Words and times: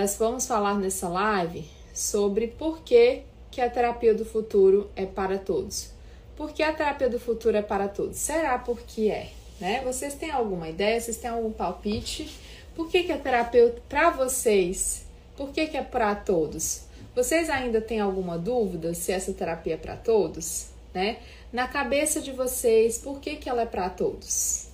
nós 0.00 0.16
vamos 0.16 0.46
falar 0.46 0.78
nessa 0.78 1.10
live 1.10 1.62
sobre 1.92 2.46
por 2.46 2.80
que, 2.80 3.20
que 3.50 3.60
a 3.60 3.68
terapia 3.68 4.14
do 4.14 4.24
futuro 4.24 4.90
é 4.96 5.04
para 5.04 5.36
todos. 5.36 5.90
Por 6.34 6.52
que 6.52 6.62
a 6.62 6.72
terapia 6.72 7.06
do 7.06 7.20
futuro 7.20 7.54
é 7.54 7.60
para 7.60 7.86
todos? 7.86 8.16
Será 8.16 8.58
porque 8.58 9.10
é? 9.10 9.30
Né? 9.60 9.82
Vocês 9.84 10.14
têm 10.14 10.30
alguma 10.30 10.70
ideia? 10.70 10.98
Vocês 10.98 11.18
têm 11.18 11.28
algum 11.28 11.52
palpite? 11.52 12.34
Por 12.74 12.88
que, 12.88 13.02
que 13.02 13.12
a 13.12 13.18
terapia 13.18 13.74
para 13.90 14.08
vocês? 14.08 15.04
Por 15.36 15.50
que, 15.50 15.66
que 15.66 15.76
é 15.76 15.82
para 15.82 16.14
todos? 16.14 16.84
Vocês 17.14 17.50
ainda 17.50 17.82
têm 17.82 18.00
alguma 18.00 18.38
dúvida 18.38 18.94
se 18.94 19.12
essa 19.12 19.34
terapia 19.34 19.74
é 19.74 19.76
para 19.76 19.96
todos? 19.96 20.68
Né? 20.94 21.18
Na 21.52 21.68
cabeça 21.68 22.22
de 22.22 22.32
vocês, 22.32 22.96
por 22.96 23.20
que, 23.20 23.36
que 23.36 23.50
ela 23.50 23.60
é 23.60 23.66
para 23.66 23.90
todos? 23.90 24.68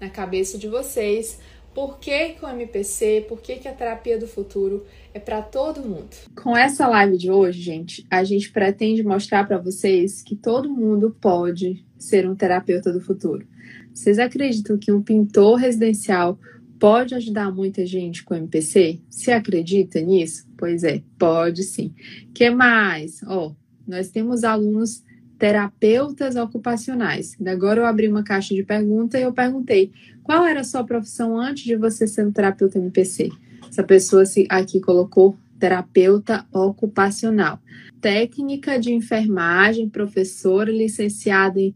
Na 0.00 0.10
cabeça 0.10 0.58
de 0.58 0.66
vocês, 0.66 1.38
por 1.80 1.98
que, 1.98 2.34
que 2.34 2.44
o 2.44 2.48
MPC, 2.50 3.24
por 3.26 3.40
que, 3.40 3.56
que 3.56 3.66
a 3.66 3.72
terapia 3.72 4.18
do 4.18 4.26
futuro 4.26 4.84
é 5.14 5.18
para 5.18 5.40
todo 5.40 5.80
mundo? 5.80 6.10
Com 6.36 6.54
essa 6.54 6.86
live 6.86 7.16
de 7.16 7.30
hoje, 7.30 7.58
gente, 7.58 8.06
a 8.10 8.22
gente 8.22 8.52
pretende 8.52 9.02
mostrar 9.02 9.46
para 9.46 9.56
vocês 9.56 10.20
que 10.20 10.36
todo 10.36 10.68
mundo 10.68 11.16
pode 11.18 11.82
ser 11.98 12.28
um 12.28 12.34
terapeuta 12.34 12.92
do 12.92 13.00
futuro. 13.00 13.46
Vocês 13.94 14.18
acreditam 14.18 14.76
que 14.76 14.92
um 14.92 15.02
pintor 15.02 15.54
residencial 15.54 16.38
pode 16.78 17.14
ajudar 17.14 17.50
muita 17.50 17.86
gente 17.86 18.24
com 18.24 18.34
MPC? 18.34 19.00
Se 19.08 19.32
acredita 19.32 20.02
nisso? 20.02 20.46
Pois 20.58 20.84
é, 20.84 21.02
pode 21.18 21.62
sim. 21.62 21.94
que 22.34 22.50
mais? 22.50 23.22
Ó, 23.22 23.46
oh, 23.46 23.56
nós 23.88 24.10
temos 24.10 24.44
alunos 24.44 25.02
terapeutas 25.38 26.36
ocupacionais. 26.36 27.34
Agora 27.46 27.80
eu 27.80 27.86
abri 27.86 28.06
uma 28.06 28.22
caixa 28.22 28.54
de 28.54 28.62
pergunta 28.62 29.18
e 29.18 29.22
eu 29.22 29.32
perguntei 29.32 29.90
qual 30.30 30.46
era 30.46 30.60
a 30.60 30.64
sua 30.64 30.84
profissão 30.84 31.36
antes 31.36 31.64
de 31.64 31.74
você 31.74 32.06
ser 32.06 32.24
um 32.24 32.30
terapeuta 32.30 32.78
MPC. 32.78 33.30
Essa 33.68 33.82
pessoa 33.82 34.22
aqui 34.48 34.78
colocou 34.78 35.36
terapeuta 35.58 36.46
ocupacional. 36.52 37.58
Técnica 38.00 38.78
de 38.78 38.92
enfermagem, 38.92 39.88
professora, 39.88 40.70
licenciada 40.70 41.60
em, 41.60 41.74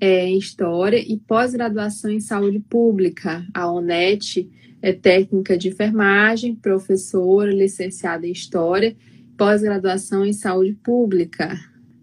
é, 0.00 0.28
em 0.28 0.38
História 0.38 0.98
e 0.98 1.18
pós-graduação 1.18 2.08
em 2.08 2.20
Saúde 2.20 2.60
Pública. 2.60 3.44
A 3.52 3.68
ONET 3.68 4.48
é 4.80 4.92
técnica 4.92 5.58
de 5.58 5.70
enfermagem, 5.70 6.54
professora, 6.54 7.52
licenciada 7.52 8.24
em 8.24 8.30
História, 8.30 8.96
pós-graduação 9.36 10.24
em 10.24 10.32
Saúde 10.32 10.74
Pública. 10.74 11.58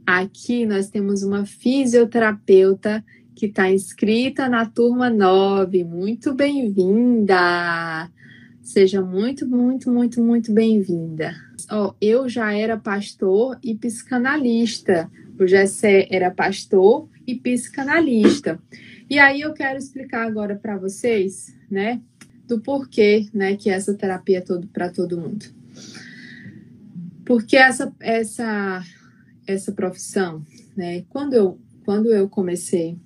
Aqui 0.05 0.65
nós 0.65 0.89
temos 0.89 1.23
uma 1.23 1.45
fisioterapeuta 1.45 3.01
que 3.35 3.47
está 3.47 3.69
inscrita 3.69 4.47
na 4.47 4.65
turma 4.65 5.09
9. 5.09 5.83
Muito 5.83 6.33
bem-vinda! 6.33 8.09
Seja 8.61 9.01
muito, 9.01 9.47
muito, 9.47 9.91
muito, 9.91 10.21
muito 10.21 10.53
bem-vinda. 10.53 11.35
Oh, 11.71 11.93
eu 11.99 12.29
já 12.29 12.53
era 12.53 12.77
pastor 12.77 13.57
e 13.61 13.75
psicanalista. 13.75 15.11
O 15.39 15.45
Gessé 15.45 16.07
era 16.09 16.31
pastor 16.31 17.09
e 17.27 17.35
psicanalista. 17.35 18.59
E 19.09 19.19
aí 19.19 19.41
eu 19.41 19.53
quero 19.53 19.77
explicar 19.77 20.25
agora 20.25 20.55
para 20.55 20.77
vocês, 20.77 21.53
né, 21.69 22.01
do 22.47 22.61
porquê, 22.61 23.27
né, 23.33 23.55
que 23.55 23.69
essa 23.69 23.93
terapia 23.93 24.37
é 24.37 24.41
todo 24.41 24.67
para 24.67 24.89
todo 24.89 25.19
mundo. 25.19 25.45
Porque 27.25 27.57
essa 27.57 27.93
essa 27.99 28.83
essa 29.45 29.71
profissão, 29.71 30.45
né? 30.75 31.03
Quando 31.09 31.33
eu, 31.33 31.59
quando 31.85 32.11
eu 32.11 32.27
comecei 32.29 32.97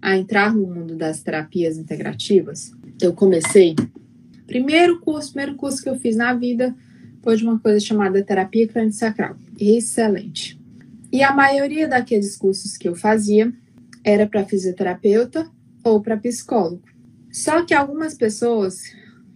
a 0.00 0.16
entrar 0.16 0.54
no 0.54 0.66
mundo 0.66 0.96
das 0.96 1.22
terapias 1.22 1.78
integrativas, 1.78 2.72
eu 3.00 3.12
comecei. 3.12 3.76
Primeiro 4.46 5.00
curso, 5.00 5.32
primeiro 5.32 5.56
curso 5.56 5.82
que 5.82 5.88
eu 5.88 5.96
fiz 5.96 6.16
na 6.16 6.34
vida 6.34 6.74
foi 7.22 7.36
de 7.36 7.44
uma 7.44 7.58
coisa 7.58 7.78
chamada 7.78 8.22
terapia 8.22 8.66
crânio-sacral. 8.66 9.36
Excelente. 9.58 10.60
E 11.12 11.22
a 11.22 11.32
maioria 11.32 11.86
daqueles 11.86 12.36
cursos 12.36 12.76
que 12.76 12.88
eu 12.88 12.94
fazia 12.94 13.52
era 14.02 14.26
para 14.26 14.44
fisioterapeuta 14.44 15.48
ou 15.84 16.00
para 16.00 16.16
psicólogo. 16.16 16.82
Só 17.30 17.64
que 17.64 17.74
algumas 17.74 18.14
pessoas 18.14 18.82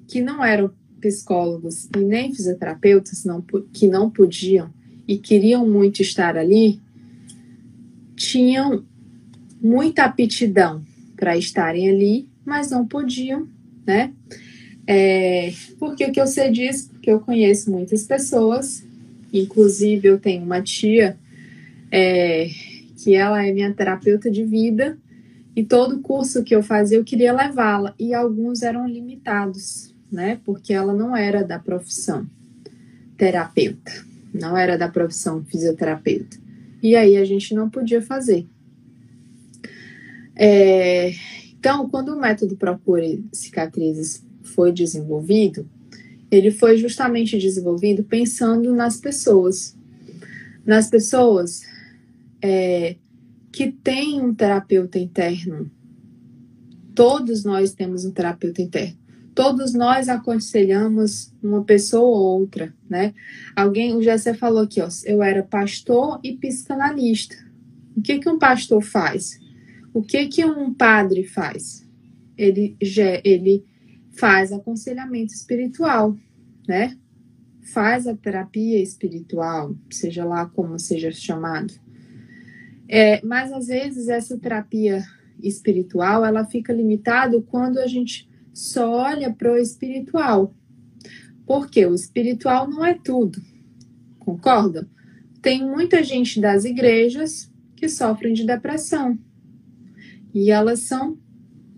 que 0.09 0.21
não 0.21 0.45
eram 0.45 0.73
psicólogos 1.01 1.89
e 1.97 2.01
nem 2.01 2.35
fisioterapeutas, 2.35 3.25
não, 3.25 3.45
que 3.73 3.87
não 3.87 4.11
podiam 4.11 4.71
e 5.07 5.19
queriam 5.19 5.69
muito 5.69 6.03
estar 6.03 6.37
ali, 6.37 6.81
tinham 8.17 8.85
muita 9.61 10.05
aptidão 10.05 10.83
para 11.15 11.37
estarem 11.37 11.89
ali, 11.89 12.29
mas 12.45 12.71
não 12.71 12.87
podiam, 12.87 13.47
né? 13.87 14.13
É, 14.87 15.53
porque 15.79 16.05
o 16.05 16.13
que 16.13 16.21
eu 16.21 16.27
sei 16.27 16.51
disso, 16.51 16.91
porque 16.91 17.11
eu 17.11 17.21
conheço 17.21 17.71
muitas 17.71 18.05
pessoas, 18.05 18.85
inclusive 19.33 20.09
eu 20.09 20.19
tenho 20.19 20.45
uma 20.45 20.63
tia 20.63 21.17
é, 21.91 22.49
que 22.97 23.15
ela 23.15 23.45
é 23.45 23.53
minha 23.53 23.73
terapeuta 23.73 24.31
de 24.31 24.45
vida, 24.45 24.97
e 25.55 25.65
todo 25.65 26.01
curso 26.01 26.45
que 26.45 26.55
eu 26.55 26.63
fazia 26.63 26.99
eu 26.99 27.05
queria 27.05 27.33
levá-la, 27.33 27.95
e 27.99 28.13
alguns 28.15 28.63
eram 28.63 28.87
limitados, 28.87 29.95
né? 30.11 30.41
Porque 30.45 30.73
ela 30.73 30.93
não 30.93 31.17
era 31.17 31.43
da 31.43 31.59
profissão 31.59 32.27
terapeuta 33.17 34.07
não 34.37 34.57
era 34.57 34.77
da 34.77 34.89
profissão 34.89 35.45
fisioterapeuta. 35.45 36.37
E 36.83 36.95
aí 36.95 37.17
a 37.17 37.25
gente 37.25 37.55
não 37.55 37.69
podia 37.71 38.03
fazer. 38.03 38.47
É, 40.35 41.13
então, 41.59 41.89
quando 41.89 42.15
o 42.15 42.21
método 42.21 42.57
Procure 42.57 43.25
Cicatrizes 43.33 44.25
foi 44.43 44.73
desenvolvido, 44.73 45.69
ele 46.31 46.51
foi 46.51 46.77
justamente 46.77 47.39
desenvolvido 47.39 48.05
pensando 48.05 48.75
nas 48.75 48.99
pessoas. 48.99 49.77
Nas 50.65 50.91
pessoas 50.91 51.63
é, 52.43 52.97
que 53.51 53.73
têm 53.73 54.21
um 54.21 54.35
terapeuta 54.35 54.99
interno. 54.99 55.71
Todos 56.95 57.45
nós 57.45 57.73
temos 57.73 58.05
um 58.05 58.11
terapeuta 58.11 58.61
interno 58.61 59.06
todos 59.37 59.75
nós 59.75 60.09
aconselhamos 60.09 61.31
uma 61.43 61.63
pessoa 61.63 62.09
ou 62.09 62.41
outra, 62.41 62.75
né? 62.89 63.13
Alguém, 63.55 63.95
o 63.95 64.03
Jessé 64.03 64.33
falou 64.33 64.63
aqui, 64.63 64.81
ó, 64.81 64.89
eu 65.05 65.23
era 65.23 65.43
pastor 65.43 66.19
e 66.25 66.33
psicanalista. 66.39 67.37
O 67.95 68.01
que 68.01 68.19
que 68.19 68.31
um 68.31 68.39
pastor 68.39 68.83
faz? 68.83 69.39
O 69.93 70.03
que 70.03 70.27
que 70.29 70.43
um 70.43 70.73
padre 70.73 71.23
faz? 71.23 71.87
Ele, 72.37 72.79
ele 73.23 73.63
faz 74.19 74.53
aconselhamento 74.53 75.35
espiritual, 75.35 76.17
né? 76.67 76.97
Faz 77.61 78.07
a 78.07 78.17
terapia 78.17 78.83
espiritual, 78.83 79.77
seja 79.91 80.25
lá 80.25 80.47
como 80.47 80.79
seja 80.79 81.11
chamado. 81.13 81.75
É, 82.89 83.23
mas 83.23 83.53
às 83.53 83.67
vezes 83.67 84.09
essa 84.09 84.39
terapia 84.39 85.05
espiritual 85.43 86.25
ela 86.25 86.47
fica 86.47 86.73
limitada 86.73 87.39
quando 87.43 87.79
a 87.79 87.87
gente 87.87 88.27
só 88.57 88.91
olha 88.91 89.31
para 89.31 89.53
o 89.53 89.59
espiritual. 89.59 90.55
Porque 91.45 91.85
o 91.85 91.95
espiritual 91.95 92.67
não 92.67 92.83
é 92.83 92.95
tudo. 92.95 93.39
Concordam? 94.19 94.87
Tem 95.43 95.63
muita 95.63 96.03
gente 96.03 96.41
das 96.41 96.65
igrejas 96.65 97.53
que 97.77 97.87
sofrem 97.87 98.33
de 98.33 98.47
depressão. 98.47 99.19
E 100.33 100.51
elas 100.51 100.81
são 100.81 101.19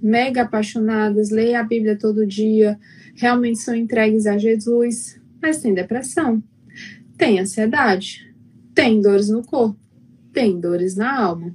mega 0.00 0.42
apaixonadas, 0.42 1.30
leem 1.30 1.56
a 1.56 1.64
Bíblia 1.64 1.98
todo 1.98 2.24
dia, 2.24 2.78
realmente 3.16 3.58
são 3.58 3.74
entregues 3.74 4.24
a 4.26 4.38
Jesus, 4.38 5.20
mas 5.42 5.60
tem 5.60 5.74
depressão, 5.74 6.40
tem 7.16 7.40
ansiedade, 7.40 8.32
tem 8.72 9.02
dores 9.02 9.28
no 9.28 9.42
corpo, 9.42 9.76
tem 10.32 10.60
dores 10.60 10.94
na 10.94 11.20
alma. 11.20 11.52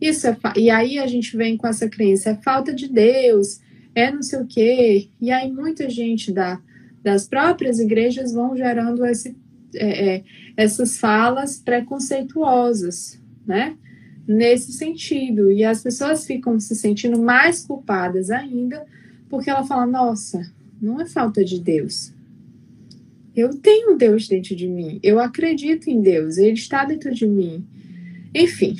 Isso 0.00 0.26
é 0.26 0.36
e 0.56 0.70
aí 0.70 0.98
a 0.98 1.06
gente 1.06 1.36
vem 1.36 1.58
com 1.58 1.66
essa 1.66 1.90
crença, 1.90 2.30
é 2.30 2.34
falta 2.36 2.72
de 2.72 2.88
Deus, 2.88 3.60
é 3.94 4.10
não 4.10 4.22
sei 4.22 4.40
o 4.40 4.46
quê. 4.46 5.08
E 5.20 5.30
aí 5.30 5.50
muita 5.50 5.88
gente 5.88 6.32
da, 6.32 6.60
das 7.02 7.26
próprias 7.26 7.78
igrejas 7.78 8.32
vão 8.32 8.56
gerando 8.56 9.04
esse, 9.04 9.36
é, 9.74 10.14
é, 10.16 10.24
essas 10.56 10.98
falas 10.98 11.58
preconceituosas, 11.58 13.20
né? 13.46 13.76
Nesse 14.26 14.72
sentido. 14.72 15.50
E 15.50 15.64
as 15.64 15.82
pessoas 15.82 16.26
ficam 16.26 16.58
se 16.60 16.74
sentindo 16.74 17.20
mais 17.20 17.64
culpadas 17.64 18.30
ainda, 18.30 18.86
porque 19.28 19.50
ela 19.50 19.64
fala, 19.64 19.86
nossa, 19.86 20.52
não 20.80 21.00
é 21.00 21.06
falta 21.06 21.44
de 21.44 21.60
Deus. 21.60 22.12
Eu 23.34 23.54
tenho 23.56 23.96
Deus 23.96 24.28
dentro 24.28 24.54
de 24.56 24.68
mim. 24.68 24.98
Eu 25.02 25.20
acredito 25.20 25.88
em 25.88 26.00
Deus. 26.00 26.36
Ele 26.36 26.52
está 26.52 26.84
dentro 26.84 27.14
de 27.14 27.26
mim. 27.26 27.64
Enfim. 28.34 28.76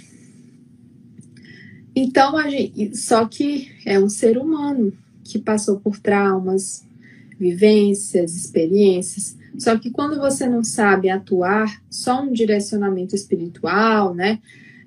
Então, 1.95 2.37
a 2.37 2.49
gente, 2.49 2.97
só 2.97 3.27
que 3.27 3.73
é 3.85 3.99
um 3.99 4.09
ser 4.09 4.39
humano 4.39 4.93
que 5.25 5.39
passou 5.39 5.81
por 5.81 5.99
traumas, 5.99 6.85
vivências, 7.39 8.37
experiências. 8.37 9.37
Só 9.59 9.77
que 9.79 9.91
quando 9.91 10.19
você 10.19 10.47
não 10.47 10.63
sabe 10.63 11.11
atuar, 11.11 11.83
só 11.91 12.23
um 12.23 12.33
direcionamento 12.33 13.15
espiritual, 13.15 14.15
né, 14.15 14.41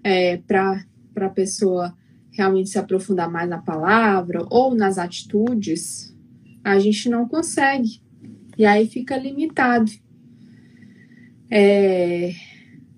é, 0.03 0.37
para 0.37 0.85
a 1.15 1.29
pessoa 1.29 1.95
realmente 2.31 2.69
se 2.69 2.79
aprofundar 2.79 3.29
mais 3.29 3.49
na 3.49 3.59
palavra 3.59 4.45
ou 4.49 4.73
nas 4.73 4.97
atitudes, 4.97 6.13
a 6.63 6.79
gente 6.79 7.09
não 7.09 7.27
consegue, 7.27 8.01
E 8.57 8.65
aí 8.65 8.87
fica 8.87 9.17
limitado. 9.17 9.91
É, 11.49 12.33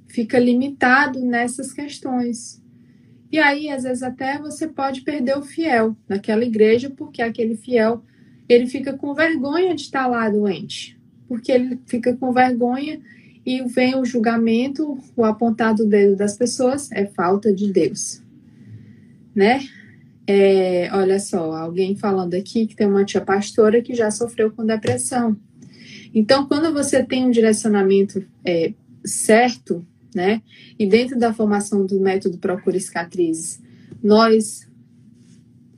fica 0.08 0.38
limitado 0.38 1.20
nessas 1.26 1.72
questões. 1.72 2.62
E 3.36 3.40
aí, 3.40 3.70
às 3.70 3.84
vezes, 3.84 4.02
até 4.02 4.40
você 4.40 4.66
pode 4.66 5.02
perder 5.02 5.38
o 5.38 5.42
fiel 5.42 5.94
naquela 6.08 6.46
igreja, 6.46 6.90
porque 6.90 7.22
aquele 7.22 7.58
fiel 7.58 8.02
ele 8.48 8.66
fica 8.66 8.94
com 8.94 9.14
vergonha 9.14 9.76
de 9.76 9.82
estar 9.82 10.08
lá 10.08 10.30
doente, 10.30 10.98
porque 11.28 11.52
ele 11.52 11.78
fica 11.86 12.16
com 12.16 12.32
vergonha 12.32 13.02
e 13.46 13.62
vem 13.64 13.94
o 14.00 14.06
julgamento, 14.06 14.98
o 15.18 15.26
apontado 15.26 15.86
dedo 15.86 16.16
das 16.16 16.38
pessoas 16.38 16.90
é 16.94 17.08
falta 17.08 17.54
de 17.54 17.74
Deus, 17.74 18.24
né? 19.36 19.60
É, 20.26 20.90
olha 20.94 21.20
só, 21.20 21.52
alguém 21.58 21.94
falando 21.94 22.36
aqui 22.36 22.66
que 22.66 22.74
tem 22.74 22.88
uma 22.88 23.04
tia 23.04 23.20
pastora 23.20 23.82
que 23.82 23.94
já 23.94 24.10
sofreu 24.12 24.50
com 24.50 24.66
depressão. 24.66 25.36
Então, 26.14 26.48
quando 26.48 26.72
você 26.72 27.04
tem 27.04 27.26
um 27.26 27.32
direcionamento 27.32 28.26
é, 28.46 28.72
certo, 29.04 29.86
né, 30.16 30.42
e 30.80 30.88
dentro 30.88 31.20
da 31.20 31.34
formação 31.34 31.86
do 31.86 32.00
método 32.00 32.38
Procura 32.38 32.80
Cicatrizes, 32.80 33.62
nós 34.02 34.68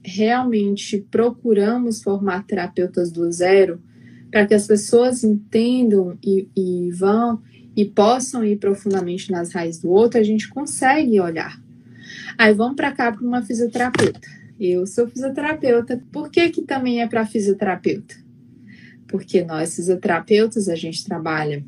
realmente 0.06 1.06
procuramos 1.12 2.02
formar 2.02 2.46
terapeutas 2.46 3.12
do 3.12 3.30
zero 3.32 3.82
para 4.32 4.46
que 4.46 4.54
as 4.54 4.68
pessoas 4.68 5.24
entendam 5.24 6.18
e, 6.24 6.48
e 6.56 6.92
vão 6.92 7.42
e 7.76 7.86
possam 7.86 8.44
ir 8.44 8.58
profundamente 8.58 9.32
nas 9.32 9.52
raízes 9.52 9.82
do 9.82 9.90
outro, 9.90 10.20
a 10.20 10.24
gente 10.24 10.48
consegue 10.50 11.20
olhar. 11.20 11.62
Aí 12.38 12.54
vamos 12.54 12.76
para 12.76 12.92
cá 12.92 13.12
para 13.12 13.22
uma 13.22 13.44
fisioterapeuta. 13.44 14.28
Eu 14.60 14.88
sou 14.88 15.08
fisioterapeuta. 15.08 16.02
Por 16.12 16.32
que 16.32 16.50
que 16.50 16.64
também 16.64 17.02
é 17.02 17.08
para 17.08 17.26
fisioterapeuta? 17.26 18.16
Porque 19.08 19.44
nós 19.44 19.76
fisioterapeutas 19.76 20.68
a 20.68 20.76
gente 20.76 21.06
trabalha 21.06 21.64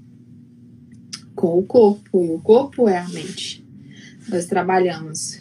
com 1.40 1.58
o 1.58 1.64
corpo 1.64 2.22
e 2.22 2.32
o 2.32 2.40
corpo 2.40 2.90
é 2.90 2.98
a 2.98 3.08
mente. 3.08 3.66
Nós 4.28 4.46
trabalhamos 4.46 5.40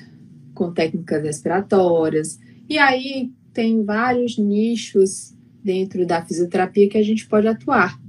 com 0.54 0.72
técnicas 0.72 1.24
respiratórias, 1.24 2.38
e 2.68 2.78
aí 2.78 3.32
tem 3.52 3.82
vários 3.82 4.38
nichos 4.38 5.34
dentro 5.62 6.06
da 6.06 6.24
fisioterapia 6.24 6.88
que 6.88 6.96
a 6.96 7.02
gente 7.02 7.26
pode 7.26 7.48
atuar. 7.48 8.00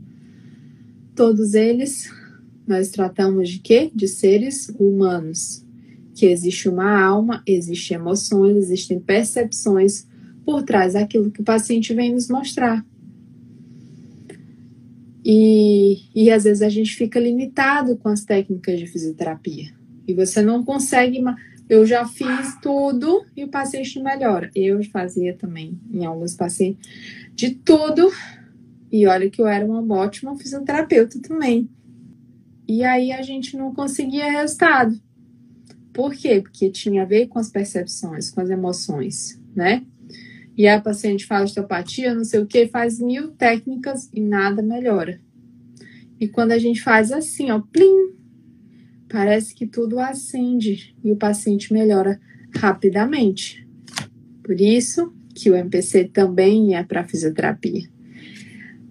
Todos 1.16 1.56
eles 1.56 2.14
nós 2.68 2.90
tratamos 2.90 3.50
de 3.50 3.58
quê? 3.58 3.90
De 3.92 4.08
seres 4.08 4.72
humanos. 4.80 5.66
Que 6.14 6.28
existe 6.28 6.70
uma 6.70 7.04
alma, 7.04 7.42
existem 7.44 7.98
emoções, 7.98 8.56
existem 8.58 9.00
percepções 9.00 10.06
por 10.46 10.62
trás 10.62 10.94
daquilo 10.94 11.32
que 11.32 11.42
o 11.42 11.46
paciente 11.46 11.92
vem 11.96 12.14
nos 12.14 12.30
mostrar. 12.30 12.86
E, 15.32 16.10
e 16.16 16.32
às 16.32 16.46
vezes 16.46 16.64
a 16.64 16.70
gente 16.70 16.96
fica 16.96 17.20
limitado 17.20 17.96
com 17.98 18.10
as 18.10 18.26
técnicas 18.26 18.80
de 18.80 18.88
fisioterapia. 18.88 19.72
E 20.08 20.14
você 20.16 20.42
não 20.42 20.64
consegue 20.64 21.22
eu 21.70 21.86
já 21.86 22.04
fiz 22.04 22.60
tudo 22.64 23.24
e 23.38 23.44
o 23.44 23.48
paciente 23.48 23.98
não 23.98 24.06
melhora. 24.06 24.50
Eu 24.56 24.84
fazia 24.86 25.36
também 25.36 25.80
em 25.94 26.04
alguns 26.04 26.36
pacientes 26.36 26.90
de 27.36 27.52
tudo. 27.52 28.12
E 28.92 29.06
olha 29.06 29.30
que 29.30 29.40
eu 29.40 29.48
era 29.48 29.64
uma 29.64 29.96
ótima 29.96 30.36
fisioterapeuta 30.36 31.20
também. 31.22 31.70
E 32.68 32.84
aí 32.84 33.12
a 33.12 33.22
gente 33.22 33.56
não 33.56 33.72
conseguia 33.72 34.32
resultado. 34.32 35.00
Por 35.94 36.16
quê? 36.16 36.42
Porque 36.42 36.72
tinha 36.72 37.04
a 37.04 37.06
ver 37.06 37.28
com 37.28 37.38
as 37.38 37.52
percepções, 37.52 38.32
com 38.32 38.42
as 38.42 38.50
emoções, 38.50 39.40
né? 39.56 39.86
E 40.60 40.68
a 40.68 40.82
paciente 40.82 41.26
fala 41.26 41.46
osteopatia, 41.46 42.14
não 42.14 42.26
sei 42.26 42.42
o 42.42 42.46
que, 42.46 42.68
faz 42.68 43.00
mil 43.00 43.30
técnicas 43.30 44.10
e 44.14 44.20
nada 44.20 44.62
melhora. 44.62 45.22
E 46.20 46.28
quando 46.28 46.52
a 46.52 46.58
gente 46.58 46.82
faz 46.82 47.14
assim, 47.14 47.50
ó, 47.50 47.62
plim, 47.62 48.14
parece 49.08 49.56
que 49.56 49.66
tudo 49.66 49.98
acende 50.00 50.94
e 51.02 51.14
o 51.14 51.16
paciente 51.16 51.72
melhora 51.72 52.20
rapidamente. 52.54 53.66
Por 54.44 54.60
isso 54.60 55.14
que 55.34 55.50
o 55.50 55.56
MPC 55.56 56.10
também 56.10 56.76
é 56.76 56.84
para 56.84 57.08
fisioterapia. 57.08 57.90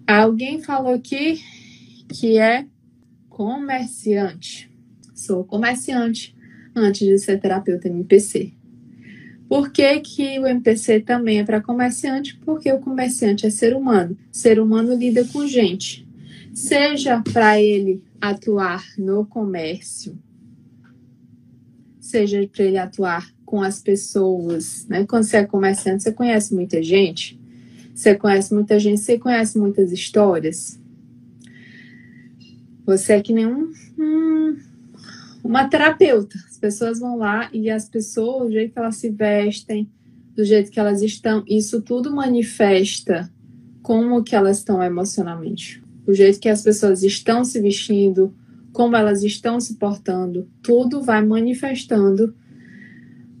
Alguém 0.07 0.63
falou 0.63 0.95
aqui 0.95 1.39
que 2.11 2.39
é 2.39 2.65
comerciante. 3.29 4.71
Sou 5.13 5.43
comerciante 5.43 6.35
antes 6.75 7.07
de 7.07 7.19
ser 7.19 7.39
terapeuta 7.39 7.87
MPC. 7.87 8.53
Por 9.49 9.71
que, 9.71 9.99
que 10.01 10.39
o 10.39 10.45
MPC 10.45 10.99
também 10.99 11.39
é 11.39 11.43
para 11.43 11.59
comerciante? 11.59 12.37
Porque 12.45 12.71
o 12.71 12.79
comerciante 12.79 13.47
é 13.47 13.49
ser 13.49 13.75
humano. 13.75 14.15
Ser 14.31 14.59
humano 14.59 14.93
lida 14.93 15.25
com 15.25 15.47
gente. 15.47 16.07
Seja 16.53 17.19
para 17.21 17.59
ele 17.59 18.03
atuar 18.21 18.85
no 18.95 19.25
comércio, 19.25 20.17
seja 21.99 22.47
para 22.51 22.63
ele 22.63 22.77
atuar 22.77 23.27
com 23.43 23.63
as 23.63 23.81
pessoas, 23.81 24.85
né? 24.87 25.05
Quando 25.05 25.23
você 25.23 25.37
é 25.37 25.45
comerciante, 25.45 26.03
você 26.03 26.11
conhece 26.11 26.53
muita 26.53 26.83
gente, 26.83 27.39
você 27.95 28.13
conhece 28.13 28.53
muita 28.53 28.77
gente, 28.77 28.99
você 28.99 29.17
conhece 29.17 29.57
muitas 29.57 29.91
histórias. 29.91 30.79
Você 32.85 33.13
é 33.13 33.21
que 33.21 33.33
nem 33.33 33.47
um, 33.47 33.71
um, 33.97 34.57
uma 35.43 35.67
terapeuta. 35.67 36.37
As 36.59 36.73
pessoas 36.73 36.99
vão 36.99 37.17
lá 37.17 37.49
e 37.53 37.69
as 37.69 37.87
pessoas, 37.87 38.49
o 38.49 38.51
jeito 38.51 38.73
que 38.73 38.79
elas 38.79 38.97
se 38.97 39.09
vestem, 39.09 39.89
do 40.35 40.43
jeito 40.43 40.69
que 40.69 40.79
elas 40.79 41.01
estão, 41.01 41.43
isso 41.47 41.81
tudo 41.81 42.13
manifesta 42.13 43.31
como 43.81 44.23
que 44.23 44.35
elas 44.35 44.59
estão 44.59 44.83
emocionalmente 44.83 45.81
o 46.09 46.13
jeito 46.13 46.39
que 46.39 46.49
as 46.49 46.63
pessoas 46.63 47.03
estão 47.03 47.45
se 47.45 47.61
vestindo, 47.61 48.33
como 48.73 48.95
elas 48.95 49.21
estão 49.21 49.59
se 49.59 49.75
portando, 49.75 50.49
tudo 50.59 51.03
vai 51.03 51.23
manifestando 51.23 52.35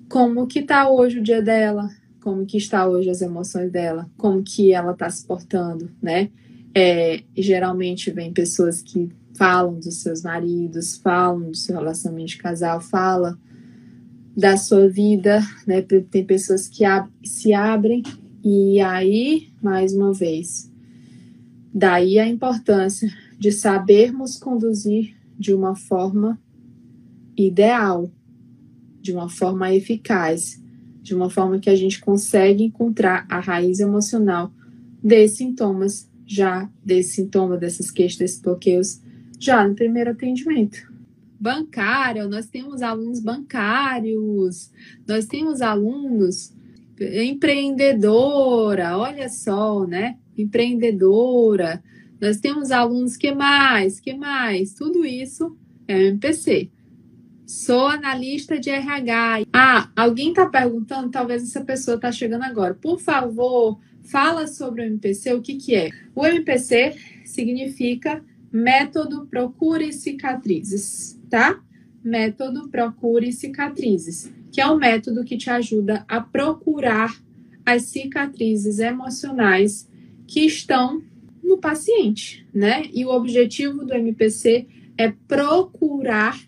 como 0.07 0.45
que 0.45 0.59
está 0.59 0.87
hoje 0.87 1.17
o 1.17 1.23
dia 1.23 1.41
dela, 1.41 1.89
como 2.21 2.45
que 2.45 2.57
está 2.57 2.87
hoje 2.87 3.09
as 3.09 3.23
emoções 3.23 3.71
dela, 3.71 4.07
como 4.15 4.43
que 4.43 4.71
ela 4.71 4.91
está 4.91 5.09
se 5.09 5.25
portando, 5.25 5.89
né? 5.99 6.29
É, 6.75 7.23
geralmente 7.35 8.11
vem 8.11 8.31
pessoas 8.31 8.83
que 8.83 9.09
falam 9.39 9.79
dos 9.79 10.01
seus 10.01 10.21
maridos, 10.21 10.97
falam 10.97 11.49
do 11.49 11.57
seu 11.57 11.75
relacionamento 11.75 12.31
de 12.31 12.37
casal, 12.37 12.79
fala 12.79 13.39
da 14.37 14.57
sua 14.57 14.87
vida, 14.87 15.41
né? 15.65 15.81
Tem 15.81 16.23
pessoas 16.23 16.67
que 16.67 16.85
ab 16.85 17.09
se 17.23 17.53
abrem 17.53 18.03
e 18.43 18.79
aí, 18.79 19.49
mais 19.61 19.93
uma 19.93 20.13
vez, 20.13 20.69
Daí 21.73 22.17
a 22.17 22.27
importância 22.27 23.09
de 23.37 23.51
sabermos 23.51 24.37
conduzir 24.37 25.15
de 25.37 25.53
uma 25.53 25.75
forma 25.75 26.39
ideal, 27.37 28.11
de 28.99 29.13
uma 29.13 29.29
forma 29.29 29.73
eficaz, 29.73 30.61
de 31.01 31.15
uma 31.15 31.29
forma 31.29 31.59
que 31.59 31.69
a 31.69 31.75
gente 31.75 32.01
consegue 32.01 32.63
encontrar 32.63 33.25
a 33.29 33.39
raiz 33.39 33.79
emocional 33.79 34.51
desses 35.01 35.37
sintomas, 35.37 36.09
já 36.25 36.69
desse 36.83 37.13
sintoma, 37.13 37.55
dessas 37.55 37.89
queixas, 37.89 38.17
desses 38.17 38.41
bloqueios, 38.41 38.99
já 39.39 39.67
no 39.67 39.73
primeiro 39.73 40.11
atendimento. 40.11 40.91
Bancário, 41.39 42.27
nós 42.27 42.47
temos 42.47 42.81
alunos 42.81 43.21
bancários, 43.21 44.71
nós 45.07 45.25
temos 45.25 45.61
alunos 45.61 46.53
empreendedora, 46.99 48.97
olha 48.97 49.29
só, 49.29 49.87
né? 49.87 50.17
empreendedora, 50.37 51.81
nós 52.19 52.37
temos 52.37 52.71
alunos 52.71 53.15
que 53.15 53.33
mais, 53.33 53.99
que 53.99 54.13
mais, 54.13 54.73
tudo 54.73 55.05
isso 55.05 55.57
é 55.87 55.95
o 55.95 56.01
MPC. 56.01 56.69
Sou 57.45 57.87
analista 57.87 58.59
de 58.59 58.69
RH. 58.69 59.45
Ah, 59.51 59.89
alguém 59.95 60.29
está 60.29 60.45
perguntando, 60.45 61.09
talvez 61.09 61.41
essa 61.41 61.63
pessoa 61.63 61.95
está 61.95 62.11
chegando 62.11 62.43
agora. 62.43 62.73
Por 62.75 62.99
favor, 62.99 63.79
fala 64.03 64.45
sobre 64.45 64.81
o 64.81 64.85
MPC, 64.85 65.33
o 65.33 65.41
que, 65.41 65.55
que 65.55 65.75
é? 65.75 65.89
O 66.13 66.25
MPC 66.25 66.95
significa 67.25 68.23
Método 68.51 69.27
Procure 69.27 69.93
Cicatrizes, 69.93 71.19
tá? 71.29 71.61
Método 72.03 72.69
Procure 72.69 73.31
Cicatrizes, 73.31 74.31
que 74.51 74.59
é 74.59 74.67
um 74.67 74.77
método 74.77 75.23
que 75.23 75.37
te 75.37 75.49
ajuda 75.49 76.03
a 76.07 76.19
procurar 76.19 77.15
as 77.65 77.83
cicatrizes 77.83 78.79
emocionais 78.79 79.87
que 80.27 80.41
estão 80.41 81.01
no 81.43 81.57
paciente, 81.57 82.47
né? 82.53 82.83
E 82.93 83.05
o 83.05 83.09
objetivo 83.09 83.85
do 83.85 83.93
MPC 83.93 84.67
é 84.97 85.13
procurar 85.27 86.39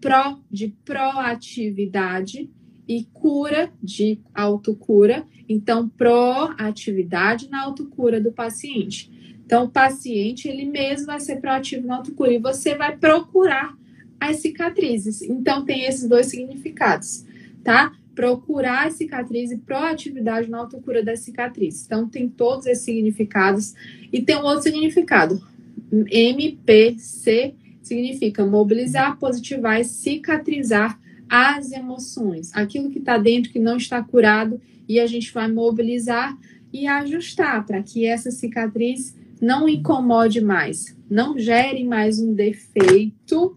pró 0.00 0.38
de 0.50 0.74
proatividade 0.84 2.50
e 2.88 3.04
cura 3.12 3.72
de 3.82 4.20
autocura. 4.34 5.26
Então, 5.48 5.88
proatividade 5.88 7.48
na 7.48 7.62
autocura 7.62 8.20
do 8.20 8.32
paciente. 8.32 9.10
Então, 9.50 9.64
o 9.64 9.68
paciente 9.68 10.46
ele 10.46 10.64
mesmo 10.64 11.06
vai 11.06 11.18
ser 11.18 11.40
proativo 11.40 11.84
na 11.84 11.96
autocura 11.96 12.32
e 12.32 12.38
você 12.38 12.76
vai 12.76 12.96
procurar 12.96 13.76
as 14.20 14.36
cicatrizes. 14.36 15.22
Então, 15.22 15.64
tem 15.64 15.86
esses 15.86 16.08
dois 16.08 16.26
significados, 16.26 17.26
tá? 17.64 17.92
procurar 18.14 18.86
a 18.86 18.90
cicatriz 18.92 19.50
e 19.50 19.58
proatividade 19.58 20.48
na 20.48 20.58
autocura 20.58 21.02
da 21.02 21.16
cicatriz. 21.16 21.84
Então, 21.84 22.08
tem 22.08 22.28
todos 22.28 22.64
esses 22.64 22.84
significados. 22.84 23.74
E 24.12 24.22
tem 24.22 24.36
um 24.36 24.44
outro 24.44 24.62
significado. 24.62 25.42
MPC 25.90 27.52
significa 27.82 28.46
mobilizar, 28.46 29.18
positivar 29.18 29.80
e 29.80 29.84
cicatrizar 29.84 30.96
as 31.28 31.72
emoções. 31.72 32.54
Aquilo 32.54 32.88
que 32.88 33.00
está 33.00 33.18
dentro, 33.18 33.50
que 33.50 33.58
não 33.58 33.76
está 33.76 34.00
curado, 34.00 34.60
e 34.88 35.00
a 35.00 35.08
gente 35.08 35.32
vai 35.32 35.50
mobilizar 35.50 36.38
e 36.72 36.86
ajustar 36.86 37.66
para 37.66 37.82
que 37.82 38.06
essa 38.06 38.30
cicatriz 38.30 39.18
não 39.40 39.68
incomode 39.68 40.40
mais, 40.40 40.96
não 41.08 41.38
gere 41.38 41.84
mais 41.84 42.20
um 42.20 42.34
defeito 42.34 43.56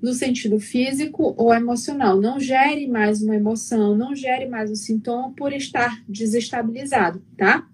no 0.00 0.14
sentido 0.14 0.60
físico 0.60 1.34
ou 1.36 1.52
emocional. 1.52 2.20
Não 2.20 2.38
gere 2.38 2.86
mais 2.86 3.22
uma 3.22 3.34
emoção, 3.34 3.96
não 3.96 4.14
gere 4.14 4.46
mais 4.46 4.70
um 4.70 4.76
sintoma 4.76 5.32
por 5.36 5.52
estar 5.52 6.02
desestabilizado, 6.08 7.22
tá? 7.36 7.66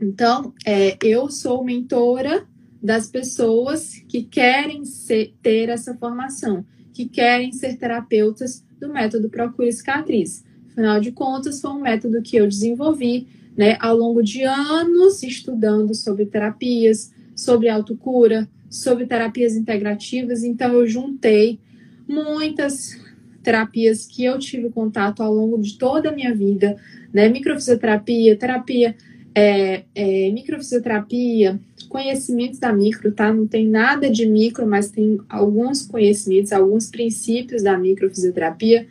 Então, 0.00 0.52
é, 0.66 0.98
eu 1.02 1.30
sou 1.30 1.64
mentora 1.64 2.46
das 2.82 3.08
pessoas 3.08 3.94
que 4.06 4.22
querem 4.22 4.84
ser, 4.84 5.34
ter 5.42 5.70
essa 5.70 5.94
formação, 5.94 6.66
que 6.92 7.08
querem 7.08 7.50
ser 7.52 7.78
terapeutas 7.78 8.62
do 8.78 8.92
método 8.92 9.30
Procure 9.30 9.72
Cicatriz. 9.72 10.44
Afinal 10.70 11.00
de 11.00 11.12
contas, 11.12 11.60
foi 11.60 11.70
um 11.70 11.80
método 11.80 12.20
que 12.20 12.36
eu 12.36 12.46
desenvolvi 12.46 13.26
né, 13.56 13.76
ao 13.80 13.96
longo 13.96 14.22
de 14.22 14.42
anos 14.42 15.22
estudando 15.22 15.94
sobre 15.94 16.26
terapias, 16.26 17.12
sobre 17.34 17.68
autocura, 17.68 18.48
sobre 18.68 19.06
terapias 19.06 19.54
integrativas, 19.54 20.42
então 20.42 20.72
eu 20.72 20.86
juntei 20.86 21.60
muitas 22.08 23.00
terapias 23.42 24.06
que 24.06 24.24
eu 24.24 24.38
tive 24.38 24.70
contato 24.70 25.22
ao 25.22 25.32
longo 25.32 25.60
de 25.60 25.78
toda 25.78 26.08
a 26.08 26.12
minha 26.12 26.34
vida, 26.34 26.76
né? 27.12 27.28
Microfisioterapia, 27.28 28.36
terapia, 28.36 28.96
é, 29.34 29.84
é, 29.94 30.30
microfisioterapia, 30.30 31.60
conhecimentos 31.88 32.58
da 32.58 32.72
micro, 32.72 33.12
tá? 33.12 33.32
Não 33.32 33.46
tem 33.46 33.68
nada 33.68 34.10
de 34.10 34.26
micro, 34.26 34.66
mas 34.66 34.90
tem 34.90 35.20
alguns 35.28 35.82
conhecimentos, 35.82 36.52
alguns 36.52 36.88
princípios 36.88 37.62
da 37.62 37.76
microfisioterapia, 37.76 38.86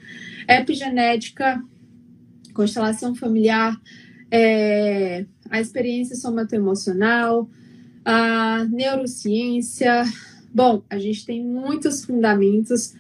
epigenética, 0.48 1.62
constelação 2.53 3.15
familiar, 3.15 3.79
é, 4.35 5.25
a 5.47 5.61
experiência 5.61 6.15
somatoemocional, 6.15 7.47
a 8.03 8.65
neurociência. 8.65 10.03
Bom, 10.51 10.81
a 10.89 10.97
gente 10.97 11.23
tem 11.23 11.43
muitos 11.43 12.03
fundamentos, 12.03 12.95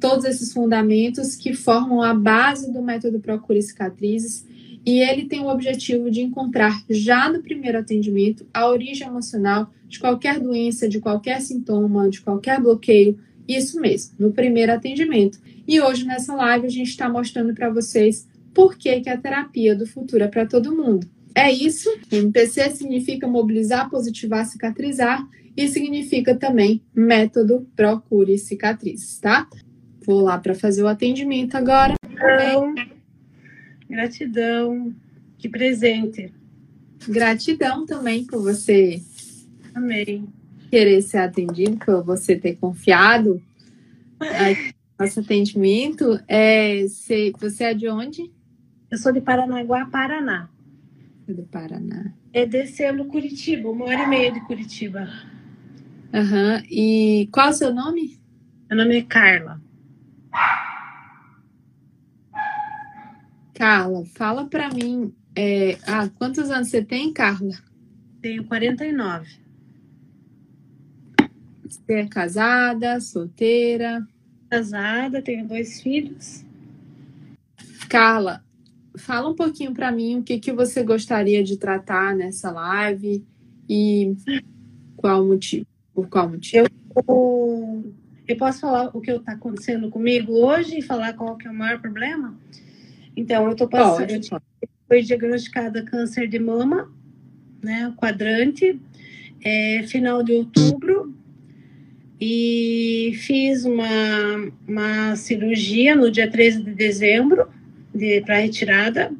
todos 0.00 0.24
esses 0.24 0.54
fundamentos 0.54 1.36
que 1.36 1.52
formam 1.52 2.00
a 2.00 2.14
base 2.14 2.72
do 2.72 2.80
método 2.80 3.20
Procure 3.20 3.60
Cicatrizes, 3.60 4.46
e 4.86 5.00
ele 5.00 5.26
tem 5.26 5.40
o 5.40 5.48
objetivo 5.48 6.10
de 6.10 6.22
encontrar 6.22 6.82
já 6.88 7.30
no 7.30 7.42
primeiro 7.42 7.78
atendimento 7.78 8.46
a 8.54 8.66
origem 8.66 9.06
emocional 9.06 9.70
de 9.86 10.00
qualquer 10.00 10.40
doença, 10.40 10.88
de 10.88 10.98
qualquer 10.98 11.42
sintoma, 11.42 12.08
de 12.08 12.22
qualquer 12.22 12.58
bloqueio. 12.58 13.18
Isso 13.46 13.78
mesmo, 13.78 14.14
no 14.18 14.32
primeiro 14.32 14.72
atendimento. 14.72 15.38
E 15.68 15.78
hoje 15.78 16.06
nessa 16.06 16.34
live 16.34 16.66
a 16.66 16.70
gente 16.70 16.88
está 16.88 17.06
mostrando 17.06 17.52
para 17.52 17.68
vocês 17.68 18.26
por 18.54 18.76
que, 18.76 19.00
que 19.00 19.10
a 19.10 19.16
terapia 19.16 19.74
do 19.74 19.86
futuro 19.86 20.24
é 20.24 20.28
para 20.28 20.46
todo 20.46 20.74
mundo. 20.74 21.08
É 21.34 21.50
isso. 21.50 21.88
MPC 22.10 22.70
significa 22.70 23.26
mobilizar, 23.26 23.88
positivar, 23.88 24.44
cicatrizar 24.46 25.26
e 25.56 25.68
significa 25.68 26.34
também 26.34 26.82
método 26.94 27.68
procure 27.76 28.38
cicatrizes, 28.38 29.18
tá? 29.18 29.48
Vou 30.04 30.22
lá 30.22 30.38
para 30.38 30.54
fazer 30.54 30.82
o 30.82 30.88
atendimento 30.88 31.56
agora. 31.56 31.94
Gratidão. 32.08 32.74
Gratidão. 33.88 34.94
Que 35.38 35.48
presente. 35.48 36.32
Gratidão 37.08 37.86
também 37.86 38.24
por 38.24 38.42
você. 38.42 39.00
Amém. 39.74 40.26
Querer 40.70 41.02
ser 41.02 41.18
atendido, 41.18 41.76
por 41.78 42.02
você 42.04 42.36
ter 42.36 42.56
confiado. 42.56 43.42
Nosso 44.98 45.20
atendimento. 45.20 46.20
É, 46.28 46.84
você 46.86 47.64
é 47.64 47.74
de 47.74 47.88
onde? 47.88 48.30
Eu 48.90 48.98
sou 48.98 49.12
de 49.12 49.20
Paranaguá, 49.20 49.86
Paraná 49.86 50.48
do 51.34 51.44
Paraná? 51.44 52.12
É 52.32 52.46
descendo 52.46 53.04
Curitiba, 53.06 53.70
uma 53.70 53.86
hora 53.86 54.02
e 54.02 54.06
meia 54.06 54.32
de 54.32 54.40
Curitiba. 54.40 55.08
Aham. 56.12 56.56
Uhum. 56.56 56.62
E 56.68 57.28
qual 57.32 57.48
é 57.48 57.50
o 57.50 57.54
seu 57.54 57.74
nome? 57.74 58.20
Meu 58.68 58.78
nome 58.78 58.98
é 58.98 59.02
Carla. 59.02 59.60
Carla, 63.54 64.04
fala 64.06 64.46
para 64.46 64.70
mim. 64.70 65.14
É... 65.36 65.78
Ah, 65.86 66.08
quantos 66.08 66.50
anos 66.50 66.68
você 66.68 66.82
tem, 66.82 67.12
Carla? 67.12 67.52
Tenho 68.20 68.44
49. 68.44 69.28
Você 71.64 71.92
é 71.92 72.06
casada, 72.08 73.00
solteira? 73.00 74.06
Casada, 74.50 75.22
tenho 75.22 75.46
dois 75.46 75.80
filhos. 75.80 76.44
Carla, 77.88 78.44
fala 78.96 79.28
um 79.28 79.34
pouquinho 79.34 79.72
para 79.72 79.92
mim 79.92 80.18
o 80.18 80.22
que, 80.22 80.38
que 80.38 80.52
você 80.52 80.82
gostaria 80.82 81.42
de 81.42 81.56
tratar 81.56 82.14
nessa 82.14 82.50
live 82.50 83.24
e 83.68 84.14
qual 84.96 85.24
motivo, 85.24 85.66
por 85.94 86.08
qual 86.08 86.28
motivo. 86.28 86.68
Eu, 87.06 87.94
eu 88.26 88.36
posso 88.36 88.60
falar 88.60 88.90
o 88.94 89.00
que 89.00 89.10
está 89.10 89.32
acontecendo 89.32 89.88
comigo 89.90 90.32
hoje 90.32 90.78
e 90.78 90.82
falar 90.82 91.14
qual 91.14 91.36
que 91.36 91.46
é 91.46 91.50
o 91.50 91.54
maior 91.54 91.80
problema? 91.80 92.36
Então, 93.16 93.44
eu 93.46 93.52
estou 93.52 93.68
passando. 93.68 94.08
Pode, 94.08 94.28
pode. 94.28 94.44
Foi 94.88 95.02
diagnosticada 95.02 95.84
câncer 95.84 96.26
de 96.26 96.38
mama, 96.38 96.90
né? 97.62 97.92
Quadrante, 97.96 98.80
é, 99.42 99.84
final 99.86 100.22
de 100.22 100.32
outubro. 100.32 101.14
E 102.20 103.12
fiz 103.14 103.64
uma, 103.64 104.52
uma 104.68 105.16
cirurgia 105.16 105.94
no 105.96 106.10
dia 106.10 106.30
13 106.30 106.62
de 106.62 106.74
dezembro 106.74 107.49
para 108.24 108.38
retirada. 108.38 109.12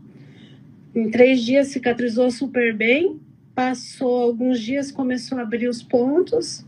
Em 0.94 1.10
três 1.10 1.42
dias 1.42 1.68
cicatrizou 1.68 2.30
super 2.30 2.74
bem. 2.74 3.20
Passou 3.54 4.22
alguns 4.22 4.60
dias, 4.60 4.90
começou 4.90 5.38
a 5.38 5.42
abrir 5.42 5.68
os 5.68 5.82
pontos. 5.82 6.64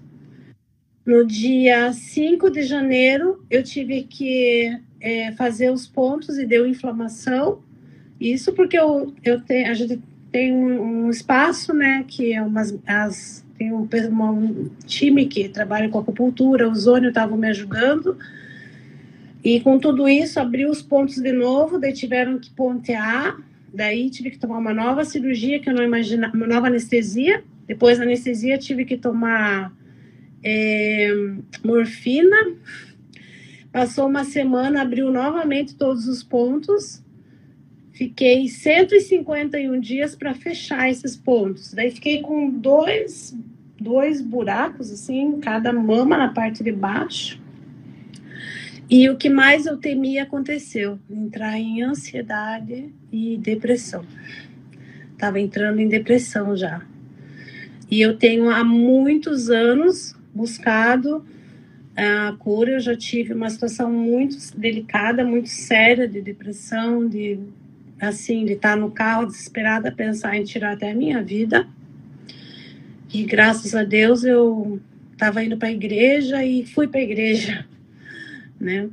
No 1.05 1.27
dia 1.27 1.93
5 1.93 2.51
de 2.51 2.63
janeiro, 2.63 3.45
eu 3.51 3.63
tive 3.63 4.05
que 4.05 4.79
é, 5.01 5.33
fazer 5.33 5.71
os 5.71 5.87
pontos 5.87 6.39
e 6.39 6.47
deu 6.47 6.67
inflamação. 6.67 7.61
Isso 8.21 8.53
porque 8.53 8.79
eu, 8.79 9.13
eu 9.25 9.41
tenho, 9.41 9.71
a 9.71 9.75
gente 9.75 10.01
tem 10.31 10.53
um, 10.53 11.07
um 11.07 11.11
espaço, 11.11 11.75
né, 11.75 12.05
que 12.07 12.33
é 12.33 12.41
umas, 12.41 12.79
as, 12.87 13.45
tem 13.59 13.73
um, 13.73 13.89
um 14.23 14.71
time 14.87 15.27
que 15.27 15.49
trabalha 15.49 15.89
com 15.89 15.99
acupuntura, 15.99 16.69
o 16.69 16.75
Zônio 16.75 17.09
estava 17.09 17.37
me 17.37 17.49
ajudando 17.49 18.17
e 19.45 19.61
com 19.61 19.79
tudo 19.79 20.09
isso, 20.09 20.39
abriu 20.39 20.71
os 20.71 20.81
pontos 20.81 21.17
de 21.17 21.33
novo, 21.33 21.79
daí 21.79 21.93
tiveram 21.93 22.39
que 22.39 22.51
pontear, 22.51 23.37
daí 23.75 24.09
tive 24.09 24.31
que 24.31 24.39
tomar 24.39 24.59
uma 24.59 24.73
nova 24.73 25.05
cirurgia 25.05 25.59
que 25.59 25.69
eu 25.69 25.75
não 25.75 25.83
imaginava, 25.83 26.37
uma 26.37 26.47
nova 26.47 26.69
anestesia. 26.69 27.43
Depois 27.67 27.99
da 27.99 28.05
anestesia, 28.05 28.57
tive 28.57 28.85
que 28.85 28.97
tomar 28.97 29.73
é, 30.45 31.09
morfina. 31.65 32.37
Passou 33.73 34.07
uma 34.07 34.23
semana, 34.23 34.83
abriu 34.83 35.11
novamente 35.11 35.75
todos 35.75 36.07
os 36.07 36.23
pontos. 36.23 37.03
Fiquei 37.93 38.49
151 38.49 39.81
dias 39.81 40.15
para 40.15 40.35
fechar 40.35 40.89
esses 40.89 41.17
pontos. 41.17 41.75
Daí 41.75 41.91
fiquei 41.91 42.21
com 42.21 42.49
dois, 42.49 43.37
dois 43.81 44.21
buracos, 44.21 44.93
assim, 44.93 45.41
cada 45.41 45.73
mama 45.73 46.17
na 46.17 46.29
parte 46.29 46.63
de 46.63 46.71
baixo. 46.71 47.42
E 48.93 49.09
o 49.09 49.17
que 49.17 49.31
mais 49.31 49.65
eu 49.65 49.79
temia 49.79 50.25
aconteceu: 50.25 50.99
entrar 51.11 51.59
em 51.59 51.83
ansiedade 51.83 52.93
e 53.11 53.39
depressão. 53.39 54.05
Estava 55.13 55.41
entrando 55.41 55.81
em 55.81 55.89
depressão 55.89 56.55
já. 56.55 56.83
E 57.91 58.03
eu 58.03 58.19
tenho 58.19 58.51
há 58.51 58.63
muitos 58.63 59.49
anos 59.49 60.15
buscado 60.35 61.25
a 61.97 62.37
cura. 62.39 62.73
Eu 62.73 62.81
já 62.81 62.95
tive 62.95 63.33
uma 63.33 63.49
situação 63.49 63.91
muito 63.91 64.37
delicada, 64.55 65.25
muito 65.25 65.49
séria 65.49 66.07
de 66.07 66.21
depressão, 66.21 67.09
de 67.09 67.41
assim, 67.99 68.45
de 68.45 68.53
estar 68.53 68.77
no 68.77 68.91
carro 68.91 69.25
desesperada, 69.25 69.91
pensar 69.91 70.37
em 70.37 70.45
tirar 70.45 70.73
até 70.73 70.91
a 70.91 70.95
minha 70.95 71.23
vida. 71.23 71.67
E 73.11 73.25
graças 73.25 73.75
a 73.75 73.85
Deus 73.85 74.23
eu 74.23 74.79
estava 75.13 75.43
indo 75.43 75.57
para 75.57 75.69
a 75.69 75.73
igreja 75.73 76.45
e 76.45 76.67
fui 76.67 76.87
para 76.87 77.01
a 77.01 77.05
igreja 77.05 77.72
né? 78.63 78.89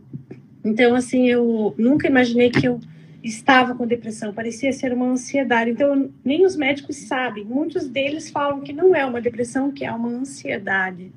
Então, 0.66 0.96
assim, 0.96 1.30
eu 1.30 1.76
nunca 1.78 2.08
imaginei 2.08 2.50
que 2.50 2.68
eu 2.68 2.82
estava 3.24 3.76
com 3.76 3.86
depressão, 3.86 4.34
parecia 4.34 4.74
ser 4.74 4.92
uma 4.92 5.06
ansiedade. 5.08 5.72
Então, 5.72 6.10
nem 6.26 6.46
os 6.46 6.56
médicos 6.56 6.96
sabem. 6.98 7.46
Muitos 7.46 7.88
deles 7.88 8.30
falam 8.30 8.62
que 8.62 8.74
não 8.74 8.96
é 8.96 9.06
uma 9.06 9.22
depressão, 9.22 9.72
que 9.72 9.86
é 9.86 9.92
uma 9.92 10.10
ansiedade. 10.10 11.12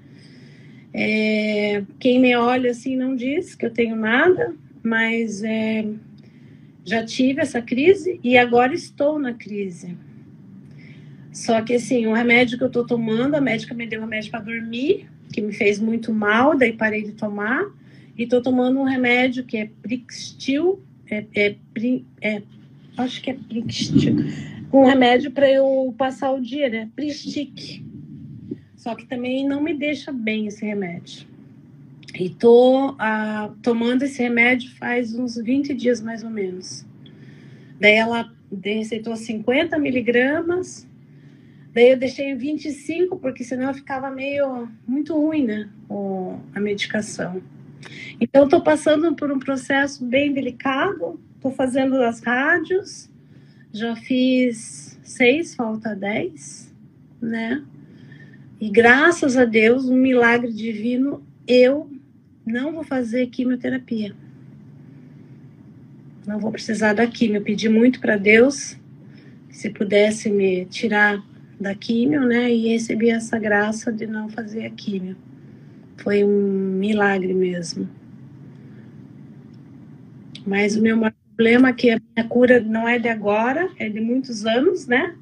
É, 0.92 1.82
quem 1.98 2.20
me 2.20 2.36
olha 2.36 2.70
assim 2.70 2.96
não 2.96 3.16
diz 3.16 3.54
que 3.54 3.64
eu 3.64 3.70
tenho 3.70 3.96
nada, 3.96 4.54
mas 4.82 5.42
é, 5.42 5.86
Já 6.84 7.04
tive 7.04 7.40
essa 7.40 7.62
crise 7.62 8.20
e 8.22 8.36
agora 8.36 8.74
estou 8.74 9.18
na 9.18 9.32
crise. 9.32 9.96
Só 11.32 11.62
que 11.62 11.74
assim, 11.74 12.06
o 12.06 12.12
remédio 12.12 12.58
que 12.58 12.64
eu 12.64 12.70
tô 12.70 12.84
tomando, 12.84 13.36
a 13.36 13.40
médica 13.40 13.74
me 13.74 13.86
deu 13.86 14.00
um 14.00 14.04
remédio 14.04 14.30
para 14.30 14.40
dormir, 14.40 15.08
que 15.32 15.40
me 15.40 15.52
fez 15.52 15.78
muito 15.78 16.12
mal, 16.12 16.56
daí 16.58 16.72
parei 16.72 17.02
de 17.02 17.12
tomar. 17.12 17.64
E 18.16 18.26
tô 18.26 18.40
tomando 18.42 18.78
um 18.78 18.84
remédio 18.84 19.44
que 19.44 19.56
é 19.56 19.70
Brixtil, 19.80 20.82
é, 21.10 21.24
é, 21.34 21.56
é 22.20 22.42
acho 22.96 23.22
que 23.22 23.30
é 23.30 23.34
Brixtil, 23.34 24.16
um 24.72 24.84
remédio 24.84 25.30
para 25.30 25.50
eu 25.50 25.94
passar 25.96 26.32
o 26.32 26.40
dia, 26.40 26.68
né? 26.68 26.90
Pristic. 26.94 27.82
Só 28.76 28.94
que 28.94 29.06
também 29.06 29.46
não 29.46 29.62
me 29.62 29.74
deixa 29.74 30.12
bem 30.12 30.46
esse 30.46 30.64
remédio. 30.64 31.26
E 32.14 32.28
tô 32.28 32.94
ah, 32.98 33.50
tomando 33.62 34.02
esse 34.02 34.22
remédio 34.22 34.70
faz 34.76 35.14
uns 35.14 35.36
20 35.36 35.72
dias 35.74 36.00
mais 36.00 36.22
ou 36.22 36.30
menos. 36.30 36.84
Daí 37.80 37.94
ela 37.94 38.30
receitou 38.64 39.16
50 39.16 39.78
miligramas 39.78 40.86
Daí 41.74 41.90
eu 41.90 41.96
deixei 41.96 42.30
em 42.30 42.36
25, 42.36 43.18
porque 43.18 43.42
senão 43.42 43.72
ficava 43.72 44.10
meio 44.10 44.68
muito 44.86 45.14
ruim, 45.14 45.46
né? 45.46 45.70
A 46.54 46.60
medicação. 46.60 47.42
Então, 48.20 48.44
estou 48.44 48.60
passando 48.60 49.14
por 49.14 49.30
um 49.30 49.38
processo 49.38 50.04
bem 50.04 50.32
delicado, 50.32 51.20
estou 51.36 51.52
fazendo 51.52 51.96
as 52.02 52.20
rádios, 52.20 53.10
já 53.72 53.96
fiz 53.96 54.98
seis, 55.02 55.54
falta 55.54 55.94
dez, 55.94 56.72
né? 57.20 57.64
E 58.60 58.70
graças 58.70 59.36
a 59.36 59.44
Deus, 59.44 59.88
um 59.88 59.96
milagre 59.96 60.52
divino, 60.52 61.26
eu 61.46 61.90
não 62.46 62.72
vou 62.72 62.84
fazer 62.84 63.26
quimioterapia. 63.26 64.14
Não 66.26 66.38
vou 66.38 66.52
precisar 66.52 66.92
da 66.92 67.06
quimio. 67.06 67.38
Eu 67.38 67.42
pedi 67.42 67.68
muito 67.68 68.00
para 68.00 68.16
Deus 68.16 68.76
se 69.50 69.68
pudesse 69.70 70.30
me 70.30 70.64
tirar 70.66 71.22
da 71.60 71.74
químio, 71.74 72.22
né? 72.22 72.52
E 72.52 72.68
recebi 72.68 73.10
essa 73.10 73.38
graça 73.38 73.92
de 73.92 74.06
não 74.06 74.28
fazer 74.28 74.66
a 74.66 74.70
químio. 74.70 75.16
Foi 75.98 76.24
um 76.24 76.78
milagre 76.78 77.32
mesmo. 77.32 77.88
Mas 80.46 80.76
o 80.76 80.82
meu 80.82 80.96
maior 80.96 81.14
problema 81.34 81.68
é 81.68 81.72
que 81.72 81.90
a 81.90 82.00
minha 82.16 82.28
cura 82.28 82.60
não 82.60 82.88
é 82.88 82.98
de 82.98 83.08
agora, 83.08 83.70
é 83.78 83.88
de 83.88 84.00
muitos 84.00 84.44
anos, 84.44 84.86
né? 84.86 85.16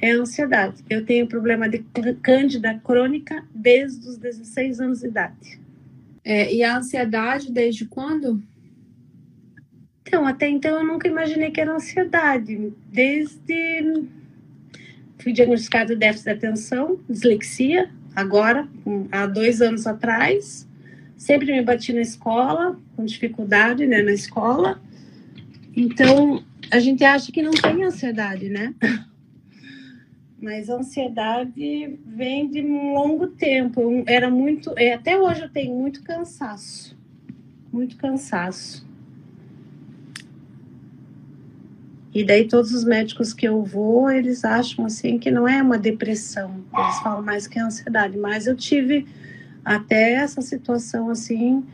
É 0.00 0.12
a 0.12 0.16
ansiedade. 0.16 0.84
Eu 0.88 1.04
tenho 1.04 1.26
problema 1.26 1.68
de 1.68 1.78
cândida 2.22 2.74
crônica 2.84 3.44
desde 3.54 4.08
os 4.08 4.18
16 4.18 4.80
anos 4.80 5.00
de 5.00 5.06
idade. 5.06 5.60
É, 6.24 6.54
e 6.54 6.62
a 6.62 6.76
ansiedade 6.78 7.50
desde 7.50 7.86
quando? 7.86 8.42
Então, 10.06 10.26
até 10.26 10.48
então 10.48 10.78
eu 10.78 10.86
nunca 10.86 11.08
imaginei 11.08 11.50
que 11.50 11.60
era 11.60 11.74
ansiedade. 11.74 12.72
Desde 12.92 14.04
fui 15.18 15.32
diagnosticado 15.32 15.96
déficit 15.96 16.24
de 16.24 16.30
atenção, 16.30 17.00
dislexia, 17.08 17.90
agora, 18.14 18.68
há 19.10 19.26
dois 19.26 19.60
anos 19.60 19.86
atrás. 19.86 20.66
Sempre 21.16 21.52
me 21.52 21.62
bati 21.62 21.92
na 21.92 22.00
escola, 22.00 22.78
com 22.96 23.04
dificuldade 23.04 23.86
né, 23.86 24.02
na 24.02 24.12
escola. 24.12 24.80
Então, 25.76 26.44
a 26.70 26.78
gente 26.78 27.04
acha 27.04 27.32
que 27.32 27.42
não 27.42 27.52
tem 27.52 27.82
ansiedade, 27.84 28.48
né? 28.48 28.74
Mas 30.40 30.68
a 30.68 30.76
ansiedade 30.76 31.98
vem 32.06 32.50
de 32.50 32.60
um 32.60 32.92
longo 32.92 33.28
tempo. 33.28 34.04
Era 34.06 34.30
muito, 34.30 34.74
é, 34.76 34.92
até 34.92 35.18
hoje 35.18 35.42
eu 35.42 35.48
tenho 35.48 35.74
muito 35.74 36.02
cansaço, 36.02 36.96
muito 37.72 37.96
cansaço. 37.96 38.86
E 42.14 42.22
daí 42.22 42.46
todos 42.46 42.72
os 42.72 42.84
médicos 42.84 43.34
que 43.34 43.46
eu 43.46 43.64
vou, 43.64 44.08
eles 44.08 44.44
acham 44.44 44.86
assim 44.86 45.18
que 45.18 45.32
não 45.32 45.48
é 45.48 45.60
uma 45.60 45.76
depressão. 45.76 46.62
Eles 46.72 47.00
falam 47.00 47.22
mais 47.24 47.48
que 47.48 47.58
é 47.58 47.62
ansiedade. 47.62 48.16
Mas 48.16 48.46
eu 48.46 48.54
tive 48.54 49.04
até 49.64 50.12
essa 50.12 50.40
situação 50.40 51.10
assim. 51.10 51.64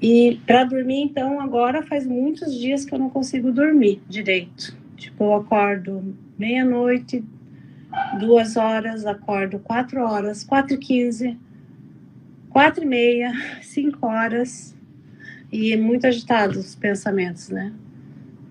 E 0.00 0.38
para 0.46 0.64
dormir, 0.64 1.00
então, 1.00 1.40
agora 1.40 1.82
faz 1.82 2.06
muitos 2.06 2.52
dias 2.54 2.84
que 2.84 2.94
eu 2.94 2.98
não 2.98 3.08
consigo 3.08 3.50
dormir 3.50 4.02
direito. 4.06 4.76
Tipo, 4.94 5.24
eu 5.24 5.34
acordo 5.36 6.14
meia-noite, 6.38 7.24
duas 8.20 8.58
horas, 8.58 9.06
acordo 9.06 9.58
quatro 9.58 10.02
horas, 10.02 10.44
quatro 10.44 10.74
e 10.74 10.78
quinze, 10.78 11.34
quatro 12.50 12.84
e 12.84 12.86
meia, 12.86 13.32
cinco 13.62 14.06
horas. 14.06 14.76
E 15.50 15.74
muito 15.78 16.06
agitados 16.06 16.58
os 16.58 16.74
pensamentos, 16.74 17.48
né? 17.48 17.72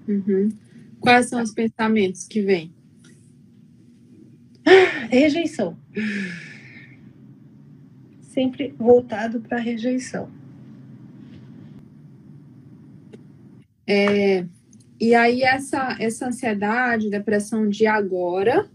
Uhum. 0.08 0.50
Quais 1.00 1.28
são 1.28 1.42
os 1.42 1.52
pensamentos 1.52 2.28
que 2.28 2.42
vêm? 2.42 2.74
Rejeição. 5.10 5.78
Sempre 8.22 8.74
voltado 8.78 9.40
para 9.42 9.58
rejeição. 9.58 10.30
É, 13.88 14.46
e 15.00 15.16
aí 15.16 15.44
essa, 15.44 15.96
essa 16.00 16.28
ansiedade, 16.28 17.10
depressão 17.10 17.70
de 17.70 17.88
agora 17.88 18.70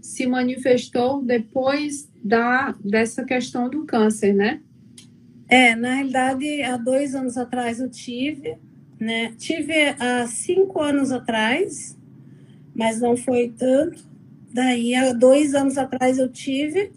se 0.00 0.26
manifestou 0.26 1.22
depois 1.22 2.10
da, 2.22 2.72
dessa 2.84 3.24
questão 3.24 3.68
do 3.68 3.84
câncer, 3.84 4.32
né? 4.32 4.60
É, 5.48 5.74
na 5.74 5.94
realidade, 5.94 6.62
há 6.62 6.76
dois 6.76 7.14
anos 7.14 7.36
atrás 7.36 7.80
eu 7.80 7.90
tive, 7.90 8.56
né? 9.02 9.34
Tive 9.36 9.96
há 9.98 10.28
cinco 10.28 10.80
anos 10.80 11.10
atrás, 11.10 11.98
mas 12.72 13.00
não 13.00 13.16
foi 13.16 13.52
tanto. 13.56 14.04
Daí, 14.54 14.94
há 14.94 15.12
dois 15.12 15.54
anos 15.54 15.76
atrás 15.76 16.18
eu 16.18 16.28
tive 16.28 16.92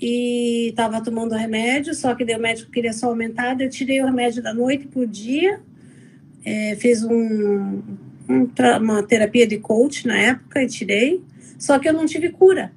e 0.00 0.68
estava 0.70 1.02
tomando 1.02 1.34
remédio, 1.34 1.94
só 1.94 2.14
que 2.14 2.24
o 2.24 2.40
médico 2.40 2.70
queria 2.70 2.94
só 2.94 3.08
aumentar. 3.08 3.60
Eu 3.60 3.68
tirei 3.68 4.00
o 4.00 4.06
remédio 4.06 4.42
da 4.42 4.54
noite 4.54 4.86
por 4.86 5.06
dia, 5.06 5.60
é, 6.44 6.76
fiz 6.76 7.04
um, 7.04 7.82
um, 8.28 8.48
uma 8.80 9.02
terapia 9.02 9.46
de 9.46 9.58
coach 9.58 10.06
na 10.06 10.16
época 10.16 10.62
e 10.62 10.66
tirei. 10.66 11.22
Só 11.58 11.78
que 11.78 11.86
eu 11.86 11.92
não 11.92 12.06
tive 12.06 12.30
cura. 12.30 12.72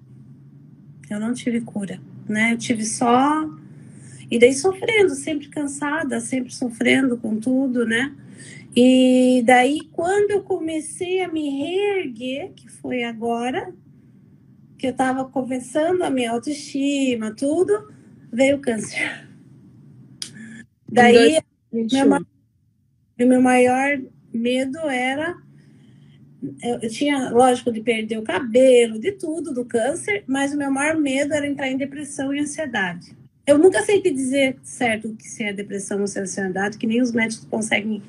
Eu 1.10 1.22
não 1.22 1.34
tive 1.34 1.62
cura, 1.62 2.02
né? 2.28 2.52
Eu 2.52 2.58
tive 2.58 2.84
só 2.84 3.50
e 4.30 4.38
daí 4.40 4.54
sofrendo, 4.54 5.16
sempre 5.16 5.48
cansada, 5.48 6.20
sempre 6.20 6.54
sofrendo 6.54 7.16
com 7.16 7.38
tudo, 7.40 7.86
né? 7.86 8.12
E 8.76 9.42
daí, 9.46 9.88
quando 9.94 10.32
eu 10.32 10.44
comecei 10.44 11.22
a 11.22 11.30
me 11.30 11.50
reerguer, 11.50 12.52
que 12.54 12.70
foi 12.70 13.04
agora, 13.04 13.74
que 14.78 14.88
eu 14.88 14.92
estava 14.92 15.24
conversando 15.24 16.04
a 16.04 16.10
minha 16.10 16.32
autoestima, 16.32 17.34
tudo, 17.34 17.90
veio 18.32 18.58
o 18.58 18.60
câncer. 18.60 19.26
Daí, 20.92 21.40
meu, 21.72 22.26
meu 23.18 23.42
maior 23.42 24.02
medo 24.34 24.80
era. 24.80 25.38
Eu 26.62 26.90
tinha, 26.90 27.30
lógico, 27.30 27.72
de 27.72 27.82
perder 27.82 28.20
o 28.20 28.24
cabelo, 28.24 29.00
de 29.00 29.14
tudo, 29.14 29.54
do 29.54 29.66
câncer, 29.66 30.24
mas 30.28 30.54
o 30.54 30.58
meu 30.58 30.70
maior 30.70 30.96
medo 30.98 31.34
era 31.34 31.48
entrar 31.48 31.70
em 31.70 31.78
depressão 31.78 32.34
e 32.34 32.40
ansiedade. 32.40 33.16
Eu 33.48 33.58
nunca 33.58 33.82
sei 33.84 34.02
te 34.02 34.12
dizer 34.12 34.58
certo 34.64 35.08
o 35.08 35.16
que 35.16 35.28
se 35.28 35.44
é 35.44 35.54
depressão 35.54 36.02
ou 36.02 36.08
se 36.08 36.20
é 36.20 36.24
ansiedade, 36.24 36.78
que 36.78 36.86
nem 36.86 37.02
os 37.02 37.12
médicos 37.12 37.46
conseguem 37.46 38.04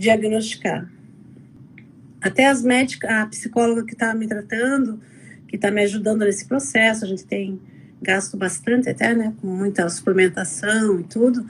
diagnosticar. 0.00 0.90
Até 2.20 2.46
as 2.46 2.62
médicas, 2.62 3.10
a 3.10 3.26
psicóloga 3.26 3.84
que 3.84 3.92
está 3.92 4.14
me 4.14 4.26
tratando, 4.26 4.98
que 5.46 5.56
está 5.56 5.70
me 5.70 5.82
ajudando 5.82 6.20
nesse 6.24 6.46
processo, 6.46 7.04
a 7.04 7.08
gente 7.08 7.24
tem 7.24 7.60
gasto 8.00 8.36
bastante 8.36 8.88
até, 8.88 9.14
né, 9.14 9.34
com 9.40 9.46
muita 9.46 9.88
suplementação 9.90 11.00
e 11.00 11.04
tudo. 11.04 11.44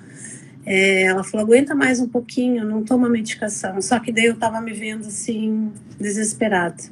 É, 0.66 1.04
ela 1.04 1.22
falou, 1.22 1.46
aguenta 1.46 1.74
mais 1.74 2.00
um 2.00 2.08
pouquinho, 2.08 2.64
não 2.64 2.84
toma 2.84 3.08
medicação. 3.08 3.80
Só 3.80 3.98
que 4.00 4.12
daí 4.12 4.26
eu 4.26 4.34
estava 4.34 4.60
me 4.60 4.72
vendo 4.72 5.06
assim, 5.06 5.72
desesperada. 5.98 6.82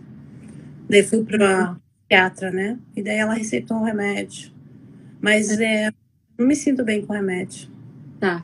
Daí 0.88 1.02
fui 1.02 1.24
para 1.24 1.76
psiquiatra, 2.00 2.50
né? 2.50 2.78
E 2.96 3.02
daí 3.02 3.16
ela 3.16 3.34
receitou 3.34 3.76
um 3.76 3.84
remédio. 3.84 4.52
Mas 5.20 5.50
é, 5.60 5.90
não 6.38 6.46
me 6.46 6.54
sinto 6.54 6.84
bem 6.84 7.04
com 7.04 7.12
remédio. 7.12 7.68
Tá. 8.18 8.42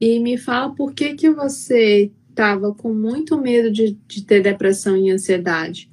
E 0.00 0.20
me 0.20 0.38
fala 0.38 0.74
por 0.74 0.92
que 0.92 1.14
que 1.14 1.30
você 1.30 2.10
estava 2.34 2.74
com 2.74 2.92
muito 2.92 3.40
medo 3.40 3.70
de, 3.70 3.96
de 4.08 4.24
ter 4.24 4.42
depressão 4.42 4.96
e 4.96 5.08
ansiedade, 5.08 5.88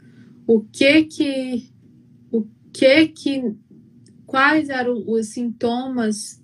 o 0.48 0.60
que 0.60 1.04
que 1.04 1.70
o 2.32 2.46
que 2.74 3.08
que 3.10 3.56
quais 4.26 4.70
eram 4.70 5.04
os 5.08 5.28
sintomas 5.28 6.42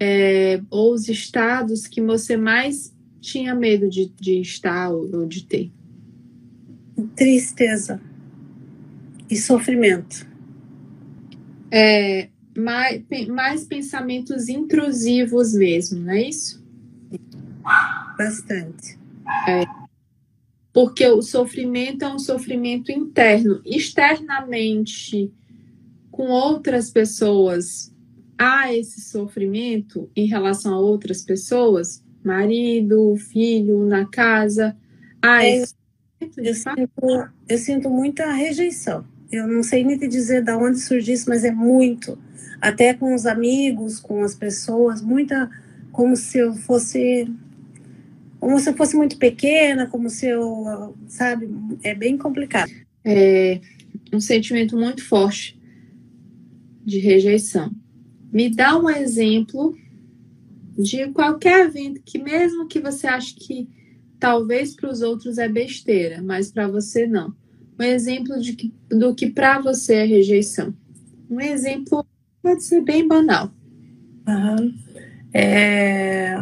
é, 0.00 0.60
ou 0.68 0.92
os 0.92 1.08
estados 1.08 1.86
que 1.86 2.02
você 2.02 2.36
mais 2.36 2.92
tinha 3.20 3.54
medo 3.54 3.88
de, 3.88 4.12
de 4.20 4.40
estar 4.40 4.90
ou, 4.90 5.08
ou 5.14 5.26
de 5.26 5.44
ter? 5.44 5.70
Tristeza 7.14 8.00
e 9.30 9.36
sofrimento. 9.36 10.26
É, 11.70 12.28
mais, 12.58 13.02
mais 13.28 13.64
pensamentos 13.64 14.48
intrusivos 14.48 15.54
mesmo, 15.54 16.00
não 16.00 16.12
é 16.12 16.22
isso? 16.22 16.60
Bastante. 18.18 18.99
É. 19.48 19.64
Porque 20.72 21.06
o 21.06 21.22
sofrimento 21.22 22.04
é 22.04 22.14
um 22.14 22.18
sofrimento 22.18 22.92
interno. 22.92 23.60
Externamente, 23.64 25.32
com 26.10 26.28
outras 26.28 26.90
pessoas, 26.90 27.92
há 28.38 28.72
esse 28.72 29.00
sofrimento 29.00 30.10
em 30.14 30.26
relação 30.26 30.74
a 30.74 30.80
outras 30.80 31.22
pessoas, 31.22 32.02
marido, 32.24 33.16
filho, 33.16 33.84
na 33.84 34.06
casa. 34.06 34.76
Há 35.20 35.44
é, 35.44 35.56
esse... 35.56 35.74
eu, 36.20 36.54
sinto, 36.54 37.30
eu 37.48 37.58
sinto 37.58 37.90
muita 37.90 38.32
rejeição. 38.32 39.04
Eu 39.30 39.46
não 39.46 39.62
sei 39.62 39.84
nem 39.84 39.98
te 39.98 40.08
dizer 40.08 40.42
de 40.42 40.52
onde 40.52 40.78
surgiu 40.78 41.14
isso, 41.14 41.28
mas 41.28 41.44
é 41.44 41.50
muito. 41.50 42.18
Até 42.60 42.94
com 42.94 43.14
os 43.14 43.26
amigos, 43.26 43.98
com 44.00 44.22
as 44.22 44.34
pessoas, 44.34 45.02
muita. 45.02 45.50
Como 45.92 46.16
se 46.16 46.38
eu 46.38 46.54
fosse 46.54 47.28
como 48.40 48.58
se 48.58 48.70
eu 48.70 48.74
fosse 48.74 48.96
muito 48.96 49.18
pequena, 49.18 49.86
como 49.86 50.08
se 50.08 50.26
eu, 50.26 50.96
sabe, 51.06 51.48
é 51.82 51.94
bem 51.94 52.16
complicado. 52.16 52.72
É 53.04 53.60
um 54.12 54.20
sentimento 54.20 54.76
muito 54.76 55.04
forte 55.04 55.60
de 56.84 56.98
rejeição. 56.98 57.70
Me 58.32 58.48
dá 58.48 58.78
um 58.78 58.88
exemplo 58.88 59.76
de 60.78 61.08
qualquer 61.08 61.66
evento 61.66 62.00
que, 62.04 62.18
mesmo 62.18 62.66
que 62.66 62.80
você 62.80 63.06
ache 63.06 63.34
que 63.34 63.68
talvez 64.18 64.74
para 64.74 64.90
os 64.90 65.02
outros 65.02 65.36
é 65.36 65.48
besteira, 65.48 66.22
mas 66.22 66.50
para 66.50 66.66
você 66.66 67.06
não. 67.06 67.34
Um 67.78 67.82
exemplo 67.82 68.40
de 68.40 68.54
que, 68.54 68.72
do 68.88 69.14
que 69.14 69.30
para 69.30 69.60
você 69.60 69.94
é 69.96 70.04
rejeição. 70.04 70.74
Um 71.28 71.40
exemplo 71.40 72.06
pode 72.42 72.64
ser 72.64 72.82
bem 72.82 73.06
banal. 73.06 73.50
Uhum. 74.26 74.74
É, 75.32 76.36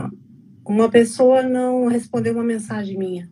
uma 0.68 0.90
pessoa 0.90 1.42
não 1.42 1.86
respondeu 1.86 2.34
uma 2.34 2.44
mensagem 2.44 2.98
minha. 2.98 3.28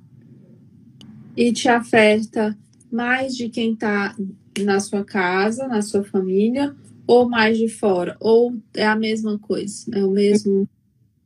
E 1.36 1.52
te 1.52 1.68
afeta 1.68 2.56
mais 2.90 3.36
de 3.36 3.50
quem 3.50 3.74
está 3.74 4.16
na 4.58 4.80
sua 4.80 5.04
casa, 5.04 5.68
na 5.68 5.82
sua 5.82 6.02
família, 6.02 6.74
ou 7.06 7.28
mais 7.28 7.58
de 7.58 7.68
fora? 7.68 8.16
Ou 8.18 8.56
é 8.74 8.86
a 8.86 8.96
mesma 8.96 9.38
coisa? 9.38 9.84
É 9.94 10.02
o 10.02 10.10
mesmo. 10.10 10.66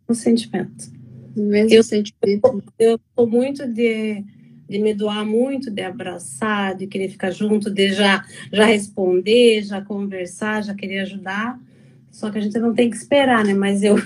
O 0.08 0.14
sentimento. 0.14 0.90
O 1.36 1.42
mesmo 1.42 1.76
eu, 1.76 1.84
sentimento. 1.84 2.64
Eu 2.76 2.98
sou 3.14 3.28
muito 3.28 3.68
de, 3.68 4.24
de 4.68 4.78
me 4.80 4.92
doar 4.92 5.24
muito, 5.24 5.70
de 5.70 5.82
abraçar, 5.82 6.74
de 6.74 6.88
querer 6.88 7.08
ficar 7.08 7.30
junto, 7.30 7.70
de 7.70 7.92
já, 7.92 8.24
já 8.52 8.64
responder, 8.64 9.62
já 9.62 9.80
conversar, 9.80 10.64
já 10.64 10.74
querer 10.74 11.00
ajudar. 11.00 11.56
Só 12.10 12.32
que 12.32 12.38
a 12.38 12.40
gente 12.40 12.58
não 12.58 12.74
tem 12.74 12.90
que 12.90 12.96
esperar, 12.96 13.44
né? 13.44 13.54
Mas 13.54 13.84
eu 13.84 13.96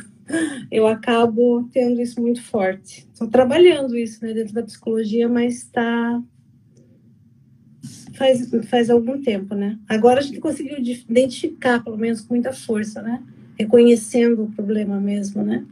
eu 0.71 0.87
acabo 0.87 1.69
tendo 1.73 2.01
isso 2.01 2.21
muito 2.21 2.43
forte. 2.43 3.07
Estou 3.13 3.29
trabalhando 3.29 3.97
isso 3.97 4.25
né, 4.25 4.33
dentro 4.33 4.55
da 4.55 4.63
psicologia, 4.63 5.29
mas 5.29 5.57
está 5.57 6.23
faz, 8.15 8.51
faz 8.69 8.91
algum 8.91 9.21
tempo, 9.21 9.55
né? 9.55 9.79
Agora 9.89 10.21
a 10.21 10.23
gente 10.23 10.41
conseguiu 10.41 10.79
identificar, 10.79 11.83
pelo 11.83 11.99
menos 11.99 12.21
com 12.21 12.35
muita 12.35 12.53
força, 12.53 13.03
né? 13.03 13.23
Reconhecendo 13.59 14.45
o 14.45 14.51
problema 14.51 15.01
mesmo, 15.01 15.43
né? 15.43 15.65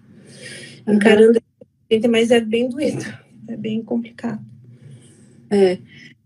Encarando, 0.86 1.40
uhum. 1.90 2.10
mas 2.10 2.30
é 2.30 2.40
bem 2.40 2.68
doído, 2.68 3.04
é 3.48 3.56
bem 3.56 3.82
complicado. 3.82 4.44
É. 5.50 5.78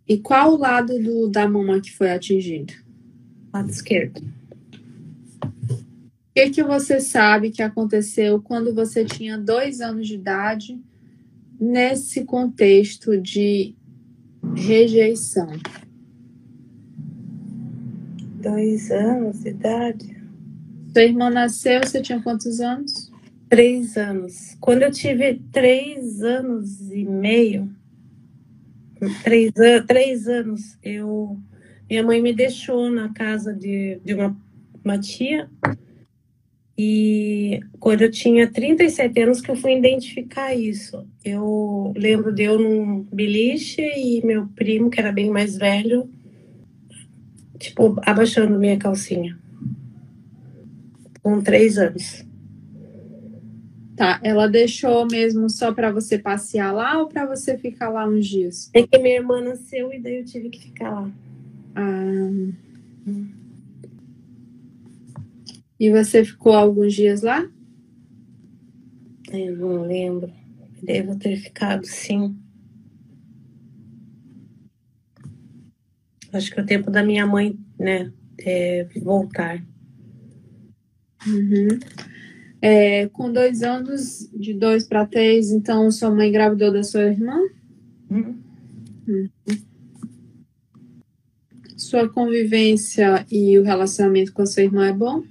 E 0.08 0.18
qual 0.18 0.54
o 0.54 0.58
lado 0.58 0.98
do, 1.02 1.28
da 1.28 1.48
mama 1.48 1.80
que 1.80 1.92
foi 1.92 2.10
atingido? 2.10 2.72
Lado 3.52 3.70
esquerdo 3.70 4.22
que, 6.36 6.50
que 6.50 6.62
você 6.62 7.00
sabe 7.00 7.50
que 7.50 7.62
aconteceu 7.62 8.42
quando 8.42 8.74
você 8.74 9.06
tinha 9.06 9.38
dois 9.38 9.80
anos 9.80 10.06
de 10.06 10.16
idade, 10.16 10.78
nesse 11.58 12.26
contexto 12.26 13.18
de 13.18 13.74
rejeição? 14.54 15.50
Dois 18.42 18.90
anos 18.90 19.40
de 19.40 19.48
idade? 19.48 20.22
Sua 20.92 21.02
irmã 21.04 21.30
nasceu, 21.30 21.80
você 21.82 22.02
tinha 22.02 22.20
quantos 22.20 22.60
anos? 22.60 23.10
Três 23.48 23.96
anos. 23.96 24.58
Quando 24.60 24.82
eu 24.82 24.90
tive 24.90 25.40
três 25.50 26.22
anos 26.22 26.90
e 26.90 27.02
meio, 27.02 27.74
três, 29.24 29.52
três 29.86 30.28
anos, 30.28 30.76
eu 30.82 31.40
minha 31.88 32.02
mãe 32.02 32.20
me 32.20 32.34
deixou 32.34 32.90
na 32.90 33.10
casa 33.14 33.54
de, 33.54 34.00
de 34.04 34.12
uma, 34.12 34.36
uma 34.84 34.98
tia 34.98 35.48
e 36.78 37.60
quando 37.80 38.02
eu 38.02 38.10
tinha 38.10 38.50
37 38.50 39.22
anos 39.22 39.40
que 39.40 39.50
eu 39.50 39.56
fui 39.56 39.78
identificar 39.78 40.54
isso. 40.54 41.06
Eu 41.24 41.92
lembro 41.96 42.34
de 42.34 42.42
eu 42.42 42.58
num 42.58 43.02
beliche 43.12 43.80
e 43.80 44.24
meu 44.24 44.46
primo, 44.48 44.90
que 44.90 45.00
era 45.00 45.10
bem 45.10 45.30
mais 45.30 45.56
velho, 45.56 46.10
tipo, 47.58 47.96
abaixando 48.04 48.58
minha 48.58 48.76
calcinha. 48.76 49.38
Com 51.22 51.40
três 51.40 51.78
anos. 51.78 52.26
Tá, 53.96 54.20
ela 54.22 54.46
deixou 54.46 55.06
mesmo 55.06 55.48
só 55.48 55.72
para 55.72 55.90
você 55.90 56.18
passear 56.18 56.70
lá 56.70 57.00
ou 57.00 57.08
para 57.08 57.24
você 57.24 57.56
ficar 57.56 57.88
lá 57.88 58.06
uns 58.06 58.26
dias? 58.26 58.70
É 58.74 58.86
que 58.86 58.98
minha 58.98 59.16
irmã 59.16 59.40
nasceu 59.40 59.90
e 59.90 59.98
daí 59.98 60.18
eu 60.18 60.24
tive 60.26 60.50
que 60.50 60.60
ficar 60.60 60.90
lá. 60.90 61.10
Ah. 61.74 62.52
Hum. 63.06 63.45
E 65.78 65.90
você 65.90 66.24
ficou 66.24 66.54
alguns 66.54 66.94
dias 66.94 67.22
lá? 67.22 67.48
Eu 69.32 69.56
não 69.56 69.82
lembro. 69.82 70.32
Devo 70.82 71.18
ter 71.18 71.36
ficado, 71.36 71.84
sim. 71.84 72.36
Acho 76.32 76.52
que 76.52 76.60
é 76.60 76.62
o 76.62 76.66
tempo 76.66 76.90
da 76.90 77.02
minha 77.02 77.26
mãe, 77.26 77.58
né, 77.78 78.12
é, 78.38 78.86
voltar. 79.02 79.64
Uhum. 81.26 81.68
É, 82.60 83.08
com 83.08 83.32
dois 83.32 83.62
anos, 83.62 84.30
de 84.32 84.52
dois 84.54 84.86
para 84.86 85.06
três, 85.06 85.50
então 85.50 85.90
sua 85.90 86.10
mãe 86.10 86.28
engravidou 86.28 86.72
da 86.72 86.82
sua 86.82 87.04
irmã? 87.04 87.38
Uhum. 88.10 88.38
Uhum. 89.08 89.28
Sua 91.76 92.08
convivência 92.08 93.26
e 93.30 93.58
o 93.58 93.62
relacionamento 93.62 94.32
com 94.32 94.42
a 94.42 94.46
sua 94.46 94.62
irmã 94.62 94.86
é 94.86 94.92
bom? 94.92 95.22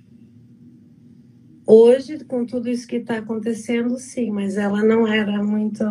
Hoje, 1.68 2.24
com 2.26 2.46
tudo 2.46 2.70
isso 2.70 2.88
que 2.88 2.98
está 2.98 3.18
acontecendo, 3.18 3.98
sim, 3.98 4.30
mas 4.30 4.56
ela 4.56 4.84
não 4.84 5.08
era 5.08 5.44
muito. 5.44 5.84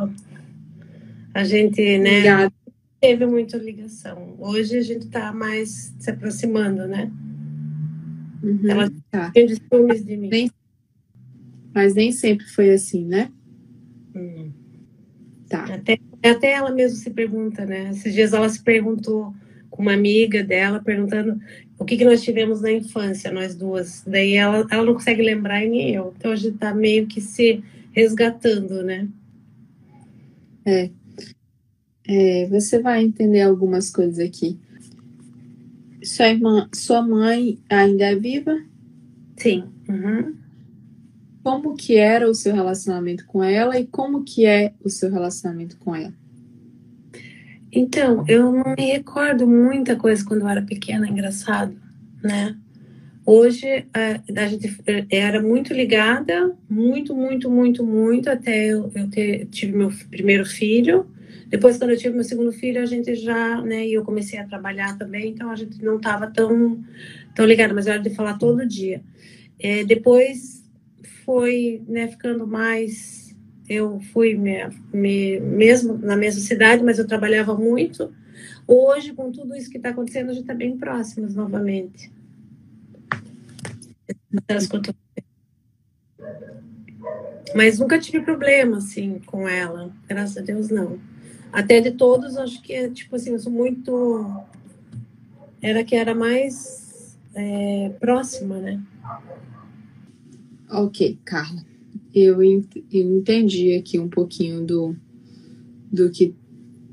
A 1.33 1.43
gente, 1.43 1.99
né? 1.99 2.19
Ligado. 2.19 2.55
Teve 3.01 3.27
muita 3.27 3.59
ligação. 3.59 4.37
Hoje 4.39 4.79
a 4.79 4.83
gente 4.83 5.07
está 5.07 5.33
mais 5.33 5.95
se 5.99 6.11
aproximando, 6.11 6.87
né? 6.87 7.11
Uhum, 8.43 8.61
ela 8.67 8.91
tá. 9.11 9.31
tem 9.31 9.49
ciúmes 9.49 10.05
de 10.05 10.17
mim. 10.17 10.29
Nem... 10.29 10.51
Mas 11.75 11.95
nem 11.95 12.13
sempre 12.13 12.47
foi 12.47 12.71
assim, 12.71 13.05
né? 13.05 13.31
Hum. 14.15 14.53
Tá. 15.49 15.65
Até, 15.75 15.99
até 16.25 16.53
ela 16.53 16.71
mesma 16.71 16.97
se 16.97 17.11
pergunta, 17.11 17.67
né? 17.67 17.91
Esses 17.91 18.15
dias 18.15 18.33
ela 18.33 18.49
se 18.49 18.63
perguntou 18.63 19.35
com 19.69 19.83
uma 19.83 19.93
amiga 19.93 20.43
dela, 20.45 20.81
perguntando 20.81 21.39
o 21.79 21.85
que, 21.85 21.97
que 21.97 22.05
nós 22.05 22.23
tivemos 22.23 22.61
na 22.61 22.73
infância, 22.73 23.33
nós 23.33 23.55
duas. 23.55 24.03
Daí 24.07 24.35
ela, 24.35 24.67
ela 24.71 24.85
não 24.85 24.95
consegue 24.95 25.23
lembrar 25.23 25.65
e 25.65 25.69
nem 25.69 25.91
eu. 25.91 26.15
Então 26.17 26.33
a 26.33 26.37
gente 26.37 26.55
está 26.55 26.75
meio 26.75 27.07
que 27.07 27.21
se 27.21 27.63
resgatando, 27.93 28.83
né? 28.83 29.09
É. 30.65 30.91
é. 32.07 32.49
Você 32.49 32.81
vai 32.81 33.03
entender 33.03 33.43
algumas 33.43 33.91
coisas 33.91 34.19
aqui. 34.19 34.59
Sua 36.03 36.29
irmã, 36.29 36.69
sua 36.73 37.03
mãe 37.03 37.59
ainda 37.69 38.05
é 38.05 38.15
viva? 38.15 38.63
Sim. 39.37 39.65
Uhum. 39.89 40.35
Como 41.43 41.75
que 41.77 41.97
era 41.97 42.29
o 42.29 42.35
seu 42.35 42.55
relacionamento 42.55 43.27
com 43.27 43.43
ela 43.43 43.79
e 43.79 43.87
como 43.87 44.25
que 44.25 44.47
é 44.47 44.73
o 44.83 44.89
seu 44.89 45.11
relacionamento 45.11 45.77
com 45.79 45.95
ela? 45.95 46.13
Então, 47.75 48.25
eu 48.29 48.53
não 48.53 48.75
me 48.79 48.85
recordo 48.93 49.49
muita 49.49 49.97
coisa 49.97 50.25
quando 50.25 50.43
eu 50.43 50.49
era 50.49 50.63
pequena, 50.63 51.09
engraçado, 51.09 51.77
né? 52.23 52.57
Hoje 53.27 53.87
a, 53.93 54.43
a 54.43 54.47
gente 54.47 54.77
era 55.11 55.43
muito 55.43 55.75
ligada, 55.75 56.55
muito, 56.71 57.17
muito, 57.17 57.51
muito, 57.51 57.85
muito, 57.85 58.31
até 58.31 58.67
eu, 58.67 58.93
eu 58.95 59.11
ter, 59.11 59.47
tive 59.47 59.77
meu 59.77 59.91
primeiro 60.09 60.47
filho. 60.47 61.07
Depois, 61.49 61.77
quando 61.77 61.91
eu 61.91 61.97
tive 61.97 62.15
meu 62.15 62.23
segundo 62.23 62.53
filho, 62.53 62.81
a 62.81 62.87
gente 62.87 63.15
já, 63.17 63.61
né, 63.63 63.87
e 63.87 63.95
eu 63.95 64.05
comecei 64.05 64.39
a 64.39 64.47
trabalhar 64.47 64.97
também, 64.97 65.31
então 65.31 65.51
a 65.51 65.57
gente 65.57 65.83
não 65.83 65.97
estava 65.97 66.29
tão, 66.29 66.81
tão 67.35 67.45
ligada, 67.45 67.75
mas 67.75 67.89
era 67.89 67.99
de 67.99 68.11
falar 68.11 68.39
todo 68.39 68.67
dia. 68.67 69.03
É, 69.59 69.83
depois 69.83 70.63
foi, 71.25 71.83
né, 71.89 72.07
ficando 72.07 72.47
mais 72.47 73.24
eu 73.69 74.01
fui 74.13 74.35
me, 74.35 74.69
me, 74.93 75.41
mesmo 75.41 75.97
na 75.97 76.17
mesma 76.17 76.41
cidade, 76.41 76.83
mas 76.83 76.99
eu 76.99 77.07
trabalhava 77.07 77.55
muito. 77.55 78.13
Hoje, 78.67 79.13
com 79.13 79.31
tudo 79.31 79.55
isso 79.55 79.71
que 79.71 79.77
está 79.77 79.91
acontecendo, 79.91 80.31
a 80.31 80.33
gente 80.33 80.43
está 80.43 80.55
bem 80.55 80.77
próximos 80.77 81.35
novamente. 81.35 82.11
Mas 87.55 87.79
nunca 87.79 87.99
tive 87.99 88.23
problema, 88.23 88.79
assim, 88.79 89.21
com 89.27 89.49
ela. 89.49 89.93
Graças 90.09 90.39
a 90.39 90.41
Deus, 90.41 90.69
não. 90.69 90.99
até 91.53 91.81
de 91.81 91.93
todos, 91.93 92.37
acho 92.37 92.61
que, 92.63 92.91
tipo 92.91 93.17
assim, 93.17 93.31
eu 93.31 93.39
sou 93.39 93.53
muito. 93.53 94.45
Era 95.63 95.85
que 95.85 95.95
era 95.95 96.15
mais 96.15 97.17
é, 97.35 97.91
próxima, 98.01 98.59
né? 98.59 98.83
Ok, 100.71 101.19
Carla. 101.25 101.74
Eu, 102.15 102.41
entendi 102.43 103.75
aqui 103.75 103.99
um 103.99 104.09
pouquinho 104.09 104.65
do, 104.65 104.95
do 105.91 106.11
que 106.11 106.35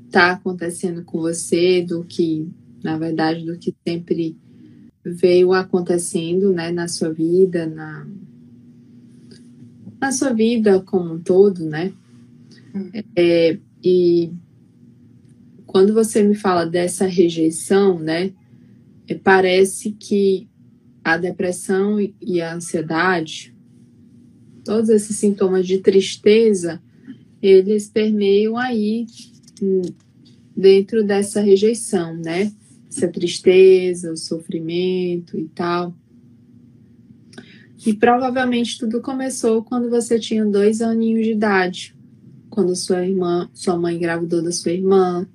está 0.06 0.32
acontecendo 0.32 1.04
com 1.04 1.20
você, 1.20 1.82
do 1.82 2.02
que, 2.02 2.48
na 2.82 2.98
verdade, 2.98 3.44
do 3.44 3.56
que 3.56 3.74
sempre 3.86 4.36
veio 5.04 5.52
acontecendo 5.52 6.52
né, 6.52 6.72
na 6.72 6.88
sua 6.88 7.12
vida, 7.12 7.66
na, 7.66 8.06
na 10.00 10.10
sua 10.10 10.32
vida 10.32 10.80
como 10.80 11.14
um 11.14 11.20
todo, 11.20 11.64
né? 11.64 11.92
É, 13.16 13.58
e 13.82 14.32
quando 15.66 15.94
você 15.94 16.22
me 16.22 16.34
fala 16.34 16.66
dessa 16.66 17.06
rejeição, 17.06 17.98
né, 17.98 18.32
é, 19.08 19.14
parece 19.14 19.92
que 19.92 20.48
a 21.04 21.16
depressão 21.16 21.98
e 22.20 22.40
a 22.40 22.54
ansiedade, 22.54 23.51
todos 24.64 24.88
esses 24.88 25.16
sintomas 25.16 25.66
de 25.66 25.78
tristeza, 25.78 26.80
eles 27.42 27.88
permeiam 27.88 28.56
aí 28.56 29.06
hum, 29.60 29.82
dentro 30.56 31.04
dessa 31.04 31.40
rejeição, 31.40 32.16
né? 32.16 32.52
Essa 32.88 33.08
tristeza, 33.08 34.12
o 34.12 34.16
sofrimento 34.16 35.38
e 35.38 35.48
tal. 35.48 35.94
E 37.84 37.92
provavelmente 37.92 38.78
tudo 38.78 39.00
começou 39.00 39.62
quando 39.62 39.90
você 39.90 40.18
tinha 40.18 40.44
dois 40.44 40.80
aninhos 40.80 41.24
de 41.24 41.32
idade, 41.32 41.96
quando 42.48 42.76
sua 42.76 43.04
irmã, 43.04 43.50
sua 43.52 43.76
mãe 43.76 43.96
engravidou 43.96 44.40
da 44.40 44.52
sua 44.52 44.70
irmã, 44.70 45.26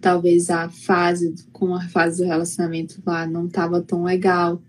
talvez 0.00 0.48
a 0.48 0.70
fase, 0.70 1.34
com 1.52 1.74
a 1.74 1.82
fase 1.88 2.22
do 2.22 2.28
relacionamento 2.28 3.02
lá 3.04 3.26
não 3.26 3.46
estava 3.46 3.82
tão 3.82 4.04
legal, 4.04 4.62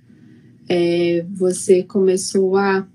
é, 0.67 1.25
você 1.31 1.83
começou 1.83 2.57
a 2.57 2.85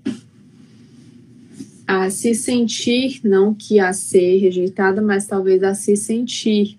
a 1.87 2.09
se 2.09 2.35
sentir, 2.35 3.21
não 3.23 3.53
que 3.53 3.79
a 3.79 3.93
ser 3.93 4.39
rejeitada, 4.39 5.01
mas 5.01 5.25
talvez 5.25 5.63
a 5.63 5.73
se 5.73 5.95
sentir 5.95 6.77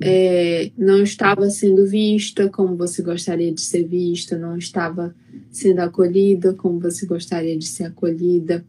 é, 0.00 0.70
não 0.76 1.02
estava 1.02 1.50
sendo 1.50 1.84
vista 1.84 2.48
como 2.48 2.76
você 2.76 3.02
gostaria 3.02 3.52
de 3.52 3.60
ser 3.60 3.84
vista, 3.84 4.38
não 4.38 4.56
estava 4.56 5.14
sendo 5.50 5.80
acolhida 5.80 6.54
como 6.54 6.78
você 6.78 7.04
gostaria 7.04 7.58
de 7.58 7.66
ser 7.66 7.84
acolhida, 7.84 8.64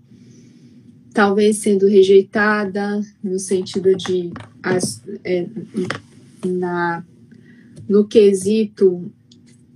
talvez 1.13 1.57
sendo 1.57 1.87
rejeitada 1.87 3.01
no 3.23 3.37
sentido 3.37 3.95
de 3.95 4.31
é, 5.23 5.47
na 6.43 7.05
no 7.87 8.07
quesito 8.07 9.11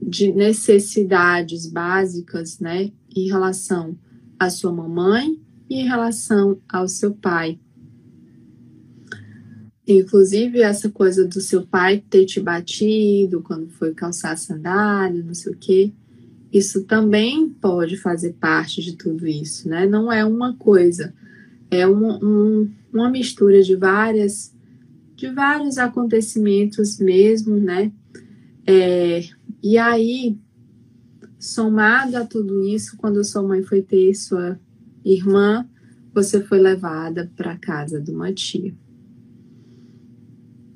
de 0.01 0.31
necessidades 0.31 1.67
básicas, 1.67 2.59
né, 2.59 2.91
em 3.15 3.27
relação 3.27 3.97
à 4.39 4.49
sua 4.49 4.71
mamãe 4.71 5.39
e 5.69 5.81
em 5.81 5.87
relação 5.87 6.59
ao 6.67 6.87
seu 6.87 7.13
pai. 7.13 7.59
Inclusive, 9.87 10.61
essa 10.61 10.89
coisa 10.89 11.25
do 11.25 11.39
seu 11.39 11.65
pai 11.65 12.03
ter 12.09 12.25
te 12.25 12.41
batido 12.41 13.41
quando 13.41 13.69
foi 13.69 13.93
calçar 13.93 14.37
sandália, 14.37 15.23
não 15.23 15.33
sei 15.33 15.53
o 15.53 15.57
quê, 15.57 15.93
isso 16.51 16.83
também 16.83 17.49
pode 17.49 17.95
fazer 17.97 18.33
parte 18.33 18.81
de 18.81 18.97
tudo 18.97 19.25
isso, 19.25 19.69
né? 19.69 19.85
Não 19.85 20.11
é 20.11 20.25
uma 20.25 20.53
coisa, 20.55 21.13
é 21.71 21.87
um, 21.87 22.17
um, 22.21 22.71
uma 22.93 23.09
mistura 23.09 23.61
de 23.61 23.75
várias, 23.75 24.53
de 25.15 25.29
vários 25.29 25.77
acontecimentos 25.77 26.99
mesmo, 26.99 27.57
né? 27.57 27.91
É, 28.65 29.23
e 29.63 29.77
aí, 29.77 30.37
somado 31.39 32.17
a 32.17 32.25
tudo 32.25 32.63
isso, 32.63 32.97
quando 32.97 33.23
sua 33.23 33.43
mãe 33.43 33.63
foi 33.63 33.81
ter 33.81 34.13
sua 34.15 34.59
irmã, 35.03 35.67
você 36.13 36.41
foi 36.41 36.59
levada 36.59 37.31
para 37.35 37.51
a 37.51 37.57
casa 37.57 38.01
de 38.01 38.11
uma 38.11 38.33
tia 38.33 38.75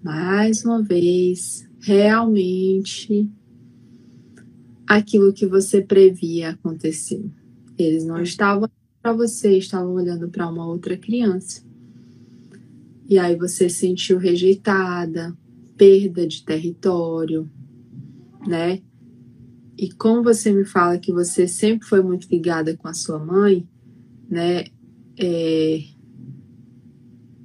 mais 0.04 0.65
uma 0.65 0.82
vez, 0.82 1.67
realmente 1.80 3.30
aquilo 4.88 5.32
que 5.32 5.45
você 5.45 5.82
previa 5.82 6.50
acontecer. 6.50 7.24
Eles 7.78 8.04
não 8.04 8.21
estavam 8.21 8.69
para 9.02 9.13
você, 9.13 9.58
estavam 9.58 9.93
olhando 9.93 10.30
para 10.30 10.50
uma 10.50 10.67
outra 10.67 10.97
criança. 10.97 11.63
E 13.08 13.17
aí 13.17 13.36
você 13.36 13.69
sentiu 13.69 14.17
rejeitada, 14.17 15.36
perda 15.78 16.28
de 16.28 16.43
território, 16.43 17.50
né? 18.47 18.82
E 19.82 19.91
como 19.91 20.22
você 20.22 20.52
me 20.52 20.63
fala 20.63 21.00
que 21.00 21.12
você 21.12 21.48
sempre 21.48 21.88
foi 21.88 22.04
muito 22.04 22.28
ligada 22.30 22.78
com 22.78 22.88
a 22.88 22.94
sua 22.94 23.17
mãe, 23.17 23.67
né? 24.30 24.65
É, 25.17 25.82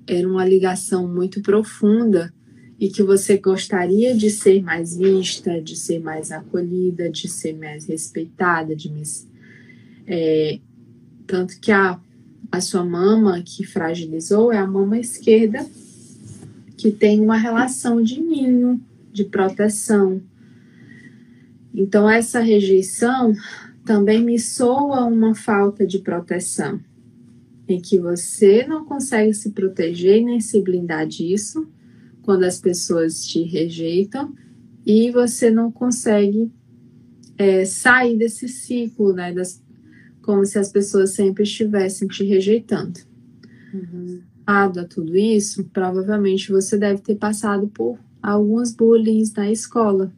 era 0.07 0.29
uma 0.29 0.45
ligação 0.45 1.09
muito 1.09 1.41
profunda 1.41 2.31
e 2.79 2.91
que 2.91 3.03
você 3.03 3.39
gostaria 3.39 4.15
de 4.15 4.29
ser 4.29 4.63
mais 4.63 4.95
vista, 4.99 5.63
de 5.63 5.75
ser 5.75 5.99
mais 5.99 6.31
acolhida, 6.31 7.09
de 7.09 7.27
ser 7.27 7.57
mais 7.57 7.87
respeitada, 7.87 8.77
de 8.77 8.93
é, 10.07 10.61
tanto 11.27 11.59
que 11.59 11.73
a, 11.73 11.99
a 12.53 12.61
sua 12.61 12.85
mama 12.85 13.43
que 13.43 13.65
fragilizou 13.65 14.53
é 14.53 14.59
a 14.59 14.67
mama 14.67 14.99
esquerda, 14.99 15.67
que 16.77 16.93
tem 16.93 17.19
uma 17.19 17.39
relação 17.39 18.03
de 18.03 18.21
ninho, 18.21 18.79
de 19.11 19.25
proteção. 19.25 20.21
Então, 21.77 22.09
essa 22.09 22.41
rejeição 22.41 23.35
também 23.85 24.25
me 24.25 24.39
soa 24.39 25.05
uma 25.05 25.35
falta 25.35 25.87
de 25.87 25.99
proteção, 25.99 26.81
em 27.69 27.81
que 27.81 27.99
você 27.99 28.67
não 28.67 28.85
consegue 28.85 29.35
se 29.35 29.51
proteger 29.51 30.25
nem 30.25 30.41
se 30.41 30.61
blindar 30.63 31.07
disso, 31.07 31.69
quando 32.23 32.45
as 32.45 32.59
pessoas 32.59 33.25
te 33.25 33.43
rejeitam 33.43 34.35
e 34.85 35.11
você 35.11 35.51
não 35.51 35.71
consegue 35.71 36.51
é, 37.37 37.65
sair 37.65 38.17
desse 38.17 38.49
ciclo, 38.49 39.13
né? 39.13 39.33
Das, 39.33 39.63
como 40.23 40.45
se 40.45 40.59
as 40.59 40.73
pessoas 40.73 41.11
sempre 41.11 41.45
estivessem 41.45 42.09
te 42.09 42.25
rejeitando. 42.25 42.99
Uhum. 43.73 44.23
a 44.47 44.69
tudo 44.89 45.17
isso, 45.17 45.65
provavelmente 45.65 46.51
você 46.51 46.79
deve 46.79 47.03
ter 47.03 47.17
passado 47.17 47.69
por 47.69 47.99
alguns 48.23 48.73
bullying 48.73 49.23
na 49.37 49.51
escola. 49.51 50.13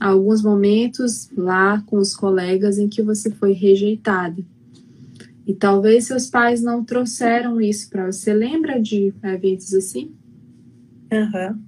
Alguns 0.00 0.42
momentos 0.42 1.30
lá 1.36 1.82
com 1.86 1.98
os 1.98 2.14
colegas 2.14 2.78
em 2.78 2.88
que 2.88 3.02
você 3.02 3.30
foi 3.30 3.52
rejeitada. 3.52 4.42
E 5.46 5.54
talvez 5.54 6.06
seus 6.06 6.28
pais 6.28 6.62
não 6.62 6.84
trouxeram 6.84 7.60
isso 7.60 7.90
para 7.90 8.06
você. 8.06 8.32
Lembra 8.32 8.80
de 8.80 9.12
eventos 9.22 9.72
assim? 9.74 10.14
Uhum. 11.12 11.62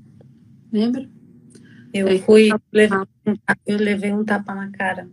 Lembra? 0.72 1.08
Eu 1.92 2.08
é, 2.08 2.18
fui, 2.18 2.50
levei, 2.72 2.98
eu 3.66 3.78
levei 3.78 4.12
um 4.12 4.24
tapa 4.24 4.54
na 4.54 4.70
cara 4.70 5.08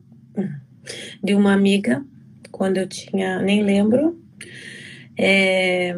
de 1.24 1.36
uma 1.36 1.54
amiga 1.54 2.06
quando 2.52 2.78
eu 2.78 2.88
tinha, 2.88 3.42
nem 3.42 3.64
lembro. 3.64 4.20
É, 5.18 5.98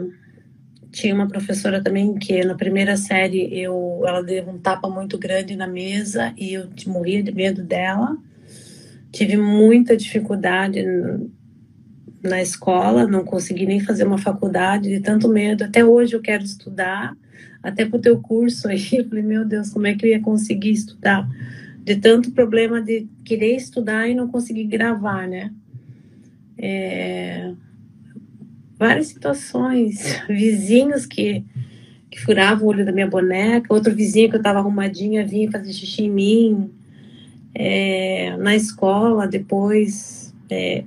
tinha 0.95 1.13
uma 1.13 1.27
professora 1.27 1.83
também 1.83 2.15
que 2.15 2.41
na 2.45 2.55
primeira 2.55 2.95
série 2.95 3.53
eu, 3.53 4.01
ela 4.05 4.23
deu 4.23 4.47
um 4.49 4.57
tapa 4.57 4.89
muito 4.89 5.17
grande 5.17 5.53
na 5.53 5.67
mesa 5.67 6.33
e 6.37 6.53
eu 6.53 6.69
morria 6.87 7.21
de 7.21 7.33
medo 7.33 7.61
dela. 7.61 8.17
Tive 9.11 9.35
muita 9.35 9.97
dificuldade 9.97 10.81
na 12.23 12.41
escola, 12.41 13.05
não 13.05 13.25
consegui 13.25 13.65
nem 13.65 13.81
fazer 13.81 14.07
uma 14.07 14.17
faculdade 14.17 14.87
de 14.87 15.01
tanto 15.01 15.27
medo. 15.27 15.65
Até 15.65 15.83
hoje 15.83 16.15
eu 16.15 16.21
quero 16.21 16.45
estudar, 16.45 17.13
até 17.61 17.85
para 17.85 17.97
o 17.97 18.01
teu 18.01 18.17
curso 18.21 18.69
aí. 18.69 18.87
Eu 18.97 19.09
falei, 19.09 19.23
meu 19.23 19.43
Deus, 19.43 19.71
como 19.71 19.87
é 19.87 19.95
que 19.95 20.05
eu 20.05 20.09
ia 20.09 20.21
conseguir 20.21 20.71
estudar? 20.71 21.27
De 21.83 21.97
tanto 21.97 22.31
problema 22.31 22.81
de 22.81 23.05
querer 23.25 23.57
estudar 23.57 24.07
e 24.07 24.15
não 24.15 24.29
conseguir 24.29 24.63
gravar, 24.63 25.27
né? 25.27 25.51
É... 26.57 27.53
Várias 28.87 29.07
situações, 29.07 30.21
vizinhos 30.29 31.05
que, 31.05 31.43
que 32.11 32.21
furavam 32.21 32.67
o 32.67 32.69
olho 32.69 32.85
da 32.85 32.91
minha 32.91 33.07
boneca, 33.07 33.73
outro 33.73 33.93
vizinho 33.93 34.29
que 34.29 34.35
eu 34.35 34.39
estava 34.39 34.59
arrumadinha 34.59 35.25
vinha 35.25 35.51
fazer 35.51 35.73
xixi 35.73 36.03
em 36.03 36.11
mim. 36.11 36.69
É... 37.53 38.37
Na 38.37 38.55
escola, 38.55 39.27
depois, 39.27 40.33
é... 40.49 40.83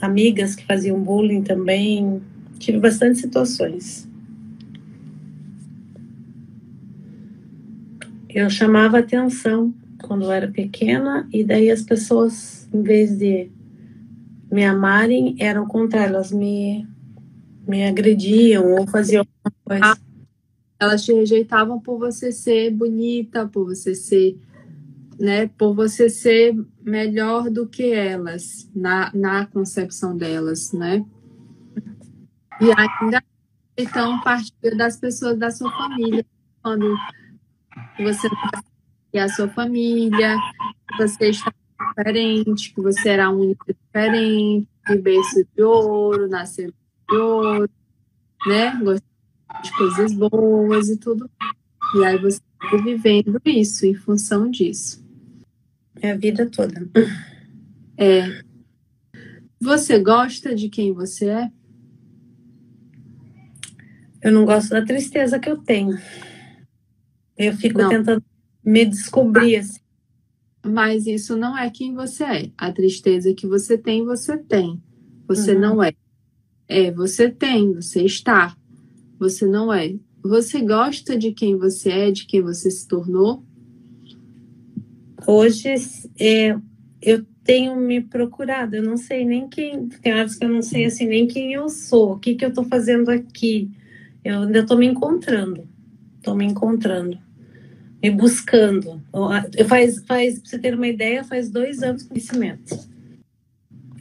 amigas 0.00 0.56
que 0.56 0.66
faziam 0.66 1.00
bullying 1.00 1.42
também. 1.42 2.20
Tive 2.58 2.80
bastante 2.80 3.18
situações. 3.18 4.08
eu 8.28 8.50
chamava 8.50 8.98
atenção 8.98 9.74
quando 10.02 10.24
eu 10.24 10.32
era 10.32 10.48
pequena 10.48 11.28
e 11.32 11.42
daí 11.42 11.70
as 11.70 11.82
pessoas, 11.82 12.68
em 12.72 12.82
vez 12.82 13.18
de 13.18 13.50
me 14.50 14.64
amarem, 14.64 15.34
eram 15.40 15.64
o 15.64 15.68
contrário, 15.68 16.14
elas 16.14 16.30
me, 16.30 16.86
me 17.68 17.86
agrediam 17.86 18.72
ou 18.72 18.86
faziam 18.86 19.26
alguma 19.44 19.54
coisa. 19.64 20.00
Elas 20.80 21.04
te 21.04 21.12
rejeitavam 21.12 21.78
por 21.78 21.98
você 21.98 22.32
ser 22.32 22.70
bonita, 22.70 23.46
por 23.46 23.66
você 23.66 23.94
ser, 23.94 24.38
né, 25.18 25.48
por 25.48 25.74
você 25.74 26.08
ser 26.08 26.56
melhor 26.82 27.50
do 27.50 27.66
que 27.66 27.92
elas 27.92 28.70
na, 28.74 29.10
na 29.12 29.46
concepção 29.46 30.16
delas, 30.16 30.72
né? 30.72 31.04
E 32.60 32.70
ainda 32.72 33.22
então 33.76 34.20
partir 34.22 34.76
das 34.76 34.96
pessoas 34.96 35.38
da 35.38 35.50
sua 35.50 35.70
família, 35.70 36.24
quando 36.62 36.96
você 37.98 38.28
e 39.12 39.18
a 39.18 39.28
sua 39.28 39.48
família, 39.48 40.36
você 40.98 41.30
está 41.30 41.52
diferente, 41.96 42.74
que 42.74 42.80
você 42.80 43.10
era 43.10 43.30
única 43.30 43.72
diferente, 43.72 44.68
de 44.86 44.96
berço 44.96 45.46
de 45.54 45.62
ouro, 45.62 46.28
nasceu 46.28 46.72
ouro, 47.10 47.70
né? 48.46 48.76
Gostar 48.82 49.62
de 49.62 49.76
coisas 49.76 50.12
boas 50.14 50.88
e 50.88 50.96
tudo. 50.96 51.30
E 51.96 52.04
aí 52.04 52.18
você 52.18 52.40
está 52.62 52.76
vivendo 52.76 53.40
isso 53.44 53.86
em 53.86 53.94
função 53.94 54.50
disso. 54.50 55.04
É 56.00 56.12
a 56.12 56.16
vida 56.16 56.48
toda. 56.48 56.88
É. 57.96 58.42
Você 59.60 59.98
gosta 59.98 60.54
de 60.54 60.68
quem 60.68 60.92
você 60.92 61.28
é? 61.28 61.50
Eu 64.22 64.32
não 64.32 64.44
gosto 64.44 64.70
da 64.70 64.84
tristeza 64.84 65.38
que 65.38 65.50
eu 65.50 65.58
tenho. 65.58 65.98
Eu 67.36 67.56
fico 67.56 67.78
não. 67.78 67.88
tentando 67.88 68.24
me 68.64 68.84
descobrir 68.84 69.56
assim. 69.56 69.80
Mas 70.64 71.06
isso 71.06 71.36
não 71.36 71.56
é 71.56 71.70
quem 71.70 71.94
você 71.94 72.24
é. 72.24 72.50
A 72.56 72.72
tristeza 72.72 73.32
que 73.32 73.46
você 73.46 73.78
tem, 73.78 74.04
você 74.04 74.36
tem. 74.36 74.82
Você 75.26 75.54
uhum. 75.54 75.60
não 75.60 75.82
é. 75.82 75.92
É, 76.68 76.90
você 76.90 77.30
tem, 77.30 77.72
você 77.72 78.02
está. 78.02 78.56
Você 79.18 79.46
não 79.46 79.72
é. 79.72 79.94
Você 80.22 80.60
gosta 80.60 81.16
de 81.16 81.32
quem 81.32 81.56
você 81.56 81.90
é, 81.90 82.10
de 82.10 82.26
quem 82.26 82.42
você 82.42 82.70
se 82.70 82.86
tornou? 82.86 83.42
Hoje 85.26 85.74
é, 86.20 86.56
eu 87.00 87.24
tenho 87.42 87.76
me 87.76 88.00
procurado. 88.00 88.76
Eu 88.76 88.82
não 88.82 88.96
sei 88.96 89.24
nem 89.24 89.48
quem. 89.48 89.88
Tem 89.88 90.12
horas 90.12 90.34
que 90.34 90.44
eu 90.44 90.48
não 90.48 90.62
sei 90.62 90.84
assim 90.84 91.06
nem 91.06 91.26
quem 91.26 91.52
eu 91.52 91.68
sou, 91.68 92.12
o 92.12 92.18
que, 92.18 92.34
que 92.34 92.44
eu 92.44 92.50
estou 92.50 92.64
fazendo 92.64 93.10
aqui. 93.10 93.70
Eu 94.24 94.42
ainda 94.42 94.60
estou 94.60 94.76
me 94.76 94.86
encontrando. 94.86 95.66
Estou 96.18 96.34
me 96.34 96.44
encontrando 96.44 97.18
me 98.02 98.10
buscando. 98.10 99.02
Faz, 99.66 100.02
faz, 100.06 100.38
pra 100.38 100.48
você 100.48 100.58
ter 100.58 100.74
uma 100.74 100.88
ideia, 100.88 101.24
faz 101.24 101.50
dois 101.50 101.82
anos 101.82 102.02
com 102.02 102.10
conhecimento. 102.10 102.78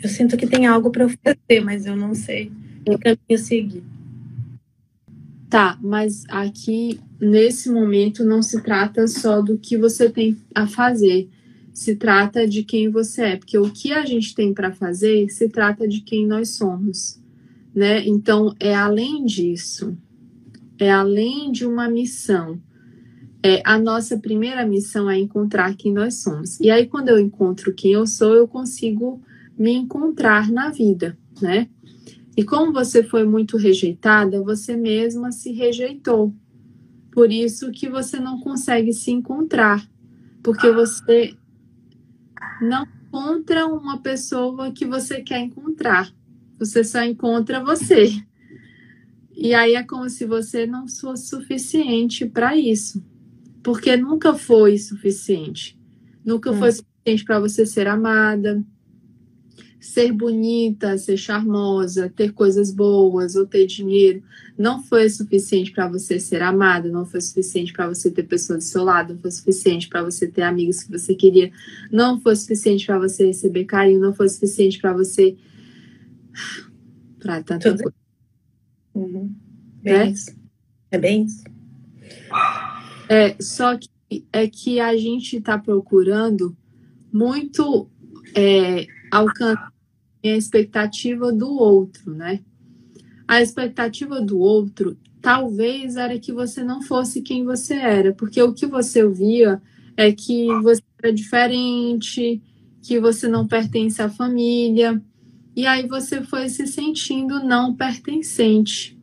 Eu 0.01 0.09
sinto 0.09 0.37
que 0.37 0.47
tem 0.47 0.67
algo 0.67 0.91
para 0.91 1.03
eu 1.03 1.09
fazer, 1.09 1.61
mas 1.63 1.85
eu 1.85 1.95
não 1.95 2.13
sei 2.13 2.51
que 2.85 2.97
caminho 2.97 3.37
seguir. 3.37 3.83
Tá, 5.49 5.77
mas 5.81 6.23
aqui, 6.27 6.99
nesse 7.19 7.69
momento, 7.69 8.23
não 8.23 8.41
se 8.41 8.61
trata 8.61 9.07
só 9.07 9.41
do 9.41 9.57
que 9.57 9.77
você 9.77 10.09
tem 10.09 10.37
a 10.53 10.67
fazer, 10.67 11.29
se 11.73 11.95
trata 11.95 12.47
de 12.47 12.63
quem 12.63 12.89
você 12.89 13.21
é, 13.21 13.35
porque 13.37 13.57
o 13.57 13.69
que 13.69 13.93
a 13.93 14.05
gente 14.05 14.35
tem 14.35 14.53
para 14.53 14.73
fazer 14.73 15.29
se 15.29 15.47
trata 15.47 15.87
de 15.87 16.01
quem 16.01 16.27
nós 16.27 16.49
somos, 16.49 17.21
né? 17.73 18.05
Então, 18.05 18.53
é 18.59 18.75
além 18.75 19.25
disso, 19.25 19.97
é 20.77 20.91
além 20.91 21.51
de 21.51 21.65
uma 21.65 21.89
missão 21.89 22.59
é, 23.43 23.61
a 23.63 23.77
nossa 23.77 24.17
primeira 24.17 24.65
missão 24.65 25.09
é 25.09 25.17
encontrar 25.17 25.75
quem 25.75 25.93
nós 25.93 26.15
somos. 26.15 26.59
E 26.59 26.69
aí, 26.69 26.85
quando 26.85 27.09
eu 27.09 27.19
encontro 27.19 27.73
quem 27.73 27.93
eu 27.93 28.05
sou, 28.05 28.33
eu 28.33 28.47
consigo 28.47 29.21
me 29.57 29.73
encontrar 29.73 30.51
na 30.51 30.69
vida, 30.69 31.17
né? 31.41 31.69
E 32.35 32.43
como 32.43 32.71
você 32.71 33.03
foi 33.03 33.25
muito 33.25 33.57
rejeitada, 33.57 34.41
você 34.43 34.75
mesma 34.77 35.31
se 35.31 35.51
rejeitou. 35.51 36.33
Por 37.11 37.31
isso 37.31 37.71
que 37.71 37.89
você 37.89 38.19
não 38.19 38.39
consegue 38.39 38.93
se 38.93 39.09
encontrar, 39.09 39.87
porque 40.43 40.71
você 40.71 41.35
não 42.61 42.85
encontra 43.07 43.65
uma 43.65 43.99
pessoa 43.99 44.71
que 44.71 44.85
você 44.85 45.21
quer 45.21 45.39
encontrar. 45.39 46.13
Você 46.59 46.83
só 46.83 47.03
encontra 47.03 47.63
você. 47.63 48.23
E 49.35 49.53
aí 49.53 49.75
é 49.75 49.83
como 49.83 50.09
se 50.09 50.25
você 50.25 50.67
não 50.67 50.87
fosse 50.87 51.27
suficiente 51.27 52.25
para 52.25 52.55
isso 52.55 53.03
porque 53.67 53.97
nunca 53.97 54.33
foi 54.33 54.77
suficiente. 54.77 55.77
Nunca 56.23 56.53
foi 56.53 56.69
hum. 56.69 56.71
suficiente 56.71 57.25
para 57.25 57.37
você 57.37 57.65
ser 57.65 57.85
amada, 57.85 58.63
ser 59.79 60.11
bonita, 60.11 60.97
ser 60.97 61.17
charmosa, 61.17 62.11
ter 62.15 62.33
coisas 62.33 62.71
boas 62.71 63.35
ou 63.35 63.45
ter 63.45 63.65
dinheiro. 63.65 64.23
Não 64.57 64.81
foi 64.81 65.09
suficiente 65.09 65.71
para 65.71 65.87
você 65.87 66.19
ser 66.19 66.41
amada, 66.41 66.89
não 66.89 67.05
foi 67.05 67.21
suficiente 67.21 67.71
para 67.71 67.87
você 67.87 68.09
ter 68.09 68.23
pessoas 68.23 68.59
do 68.59 68.67
seu 68.67 68.83
lado, 68.83 69.13
não 69.13 69.21
foi 69.21 69.31
suficiente 69.31 69.87
para 69.87 70.03
você 70.03 70.27
ter 70.27 70.41
amigos 70.41 70.83
que 70.83 70.91
você 70.91 71.13
queria, 71.13 71.51
não 71.91 72.19
foi 72.19 72.35
suficiente 72.35 72.85
para 72.85 72.99
você 72.99 73.27
receber 73.27 73.65
carinho, 73.65 73.99
não 73.99 74.13
foi 74.13 74.29
suficiente 74.29 74.79
para 74.79 74.93
você. 74.93 75.37
para 77.19 77.43
tanta 77.43 77.71
Tudo. 77.71 77.83
coisa. 77.83 77.97
Uhum. 78.95 79.35
Bem 79.83 79.93
é? 79.93 80.09
Isso. 80.09 80.35
É 80.89 80.97
bem 80.97 81.25
isso. 81.25 81.43
É, 83.09 83.35
só 83.39 83.77
que 83.77 83.89
é 84.31 84.47
que 84.47 84.79
a 84.79 84.95
gente 84.95 85.37
está 85.37 85.57
procurando 85.57 86.55
muito 87.11 87.89
é, 88.33 88.87
alcançar 89.11 89.71
a 90.23 90.27
expectativa 90.27 91.31
do 91.31 91.49
outro, 91.49 92.13
né? 92.13 92.41
A 93.27 93.41
expectativa 93.41 94.21
do 94.21 94.39
outro 94.39 94.97
talvez 95.21 95.95
era 95.95 96.17
que 96.19 96.31
você 96.31 96.63
não 96.63 96.81
fosse 96.81 97.21
quem 97.21 97.43
você 97.43 97.75
era, 97.75 98.13
porque 98.13 98.41
o 98.41 98.53
que 98.53 98.65
você 98.65 99.07
via 99.07 99.61
é 99.95 100.11
que 100.11 100.47
você 100.61 100.81
era 101.01 101.13
diferente, 101.13 102.41
que 102.81 102.99
você 102.99 103.27
não 103.27 103.47
pertence 103.47 104.01
à 104.01 104.09
família, 104.09 105.01
e 105.55 105.65
aí 105.65 105.87
você 105.87 106.21
foi 106.21 106.49
se 106.49 106.67
sentindo 106.67 107.43
não 107.43 107.75
pertencente 107.75 108.97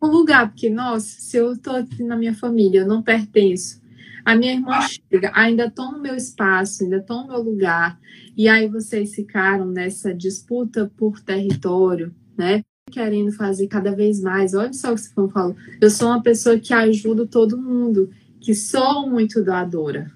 um 0.00 0.06
lugar, 0.06 0.48
porque, 0.48 0.70
nossa, 0.70 1.20
se 1.20 1.36
eu 1.36 1.52
estou 1.52 1.74
aqui 1.74 2.02
na 2.02 2.16
minha 2.16 2.34
família, 2.34 2.80
eu 2.80 2.86
não 2.86 3.02
pertenço. 3.02 3.80
A 4.28 4.36
minha 4.36 4.52
irmã 4.52 4.78
chega, 4.82 5.32
ainda 5.34 5.72
no 5.74 6.02
meu 6.02 6.14
espaço, 6.14 6.84
ainda 6.84 6.98
estou 6.98 7.22
no 7.22 7.28
meu 7.28 7.40
lugar, 7.40 7.98
e 8.36 8.46
aí 8.46 8.68
vocês 8.68 9.14
ficaram 9.14 9.64
nessa 9.64 10.12
disputa 10.12 10.92
por 10.98 11.18
território, 11.18 12.14
né? 12.36 12.62
Querendo 12.90 13.32
fazer 13.32 13.68
cada 13.68 13.90
vez 13.90 14.20
mais. 14.20 14.52
Olha 14.52 14.74
só 14.74 14.92
o 14.92 14.96
que 14.96 15.00
você 15.00 15.28
falou. 15.32 15.56
Eu 15.80 15.88
sou 15.88 16.08
uma 16.08 16.22
pessoa 16.22 16.58
que 16.58 16.74
ajuda 16.74 17.24
todo 17.24 17.56
mundo, 17.56 18.10
que 18.38 18.54
sou 18.54 19.08
muito 19.08 19.42
doadora. 19.42 20.12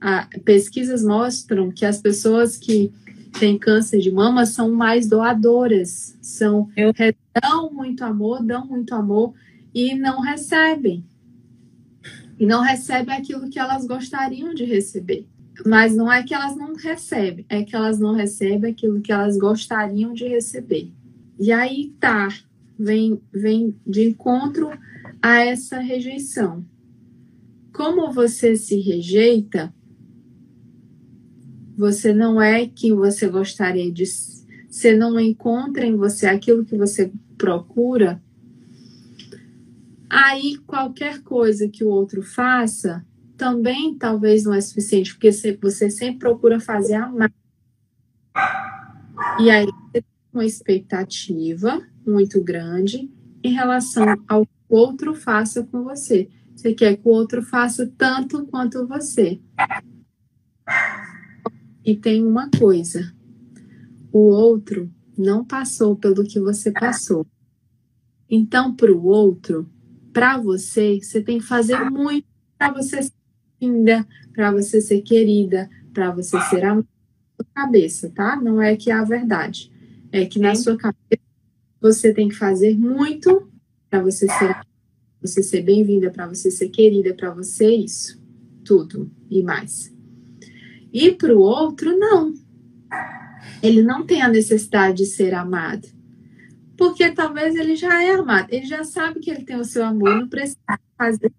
Ah, 0.00 0.26
pesquisas 0.42 1.04
mostram 1.04 1.70
que 1.70 1.84
as 1.84 2.00
pessoas 2.00 2.56
que 2.56 2.90
têm 3.38 3.58
câncer 3.58 3.98
de 3.98 4.10
mama 4.10 4.46
são 4.46 4.72
mais 4.72 5.06
doadoras, 5.06 6.16
são 6.22 6.70
eu... 6.74 6.90
dão 7.38 7.70
muito 7.70 8.02
amor, 8.02 8.42
dão 8.42 8.66
muito 8.66 8.94
amor 8.94 9.34
e 9.74 9.94
não 9.94 10.22
recebem. 10.22 11.04
E 12.38 12.46
não 12.46 12.62
recebem 12.62 13.14
aquilo 13.14 13.48
que 13.48 13.58
elas 13.58 13.86
gostariam 13.86 14.54
de 14.54 14.64
receber. 14.64 15.26
Mas 15.64 15.94
não 15.94 16.12
é 16.12 16.22
que 16.22 16.34
elas 16.34 16.56
não 16.56 16.74
recebem, 16.74 17.46
é 17.48 17.62
que 17.62 17.76
elas 17.76 17.98
não 17.98 18.12
recebem 18.12 18.72
aquilo 18.72 19.00
que 19.00 19.12
elas 19.12 19.36
gostariam 19.36 20.12
de 20.12 20.26
receber. 20.26 20.92
E 21.38 21.52
aí 21.52 21.94
tá, 22.00 22.28
vem, 22.78 23.20
vem 23.32 23.76
de 23.86 24.08
encontro 24.08 24.70
a 25.22 25.44
essa 25.44 25.78
rejeição. 25.78 26.64
Como 27.72 28.12
você 28.12 28.56
se 28.56 28.80
rejeita, 28.80 29.72
você 31.76 32.12
não 32.12 32.40
é 32.40 32.66
quem 32.66 32.94
você 32.94 33.28
gostaria 33.28 33.90
de 33.90 34.06
ser, 34.06 34.44
você 34.68 34.96
não 34.96 35.20
encontra 35.20 35.86
em 35.86 35.94
você 35.94 36.26
aquilo 36.26 36.64
que 36.64 36.76
você 36.76 37.12
procura, 37.38 38.20
aí 40.14 40.58
qualquer 40.58 41.22
coisa 41.22 41.68
que 41.68 41.82
o 41.82 41.88
outro 41.88 42.22
faça 42.22 43.04
também 43.36 43.98
talvez 43.98 44.44
não 44.44 44.54
é 44.54 44.60
suficiente, 44.60 45.12
porque 45.12 45.32
você 45.60 45.90
sempre 45.90 46.20
procura 46.20 46.60
fazer 46.60 46.94
a 46.94 47.08
mais. 47.08 47.32
E 49.40 49.50
aí 49.50 49.66
você 49.66 50.02
tem 50.02 50.04
uma 50.32 50.44
expectativa 50.44 51.82
muito 52.06 52.42
grande 52.42 53.10
em 53.42 53.52
relação 53.52 54.04
ao 54.28 54.46
que 54.46 54.52
o 54.68 54.76
outro 54.76 55.14
faça 55.14 55.64
com 55.64 55.82
você. 55.82 56.28
Você 56.54 56.72
quer 56.72 56.96
que 56.96 57.08
o 57.08 57.10
outro 57.10 57.42
faça 57.42 57.92
tanto 57.98 58.46
quanto 58.46 58.86
você. 58.86 59.40
E 61.84 61.96
tem 61.96 62.24
uma 62.24 62.48
coisa: 62.56 63.12
o 64.12 64.28
outro 64.28 64.90
não 65.18 65.44
passou 65.44 65.96
pelo 65.96 66.22
que 66.24 66.38
você 66.38 66.70
passou. 66.70 67.26
Então, 68.30 68.74
para 68.74 68.92
o 68.92 69.04
outro, 69.04 69.68
para 70.14 70.38
você, 70.38 71.00
você 71.02 71.20
tem 71.20 71.38
que 71.38 71.44
fazer 71.44 71.90
muito 71.90 72.26
para 72.56 72.72
você 72.72 73.02
ser 73.02 73.12
linda, 73.60 74.06
para 74.32 74.52
você 74.52 74.80
ser 74.80 75.02
querida, 75.02 75.68
para 75.92 76.12
você 76.12 76.40
ser 76.42 76.64
amada 76.64 76.86
na 76.86 77.44
sua 77.44 77.52
cabeça, 77.52 78.10
tá? 78.14 78.36
Não 78.36 78.62
é 78.62 78.76
que 78.76 78.90
é 78.90 78.94
a 78.94 79.02
verdade. 79.02 79.72
É 80.12 80.24
que 80.24 80.38
na 80.38 80.54
sua 80.54 80.76
cabeça 80.78 81.20
você 81.80 82.14
tem 82.14 82.28
que 82.28 82.36
fazer 82.36 82.78
muito 82.78 83.50
para 83.90 84.00
você 84.00 84.28
ser 84.28 84.56
você 85.20 85.42
ser 85.42 85.62
bem-vinda, 85.62 86.10
para 86.10 86.28
você 86.28 86.50
ser 86.50 86.68
querida, 86.68 87.14
para 87.14 87.30
você 87.30 87.74
isso, 87.74 88.22
tudo 88.62 89.10
e 89.30 89.42
mais. 89.42 89.90
E 90.92 91.10
para 91.10 91.34
o 91.34 91.40
outro, 91.40 91.98
não. 91.98 92.34
Ele 93.62 93.82
não 93.82 94.04
tem 94.04 94.20
a 94.20 94.28
necessidade 94.28 94.98
de 94.98 95.06
ser 95.06 95.32
amado. 95.32 95.88
Porque 96.76 97.10
talvez 97.12 97.54
ele 97.54 97.76
já 97.76 98.02
é 98.02 98.14
amado, 98.14 98.48
ele 98.50 98.66
já 98.66 98.82
sabe 98.84 99.20
que 99.20 99.30
ele 99.30 99.44
tem 99.44 99.56
o 99.56 99.64
seu 99.64 99.84
amor, 99.84 100.20
não 100.20 100.28
precisa 100.28 100.58
fazer 100.98 101.32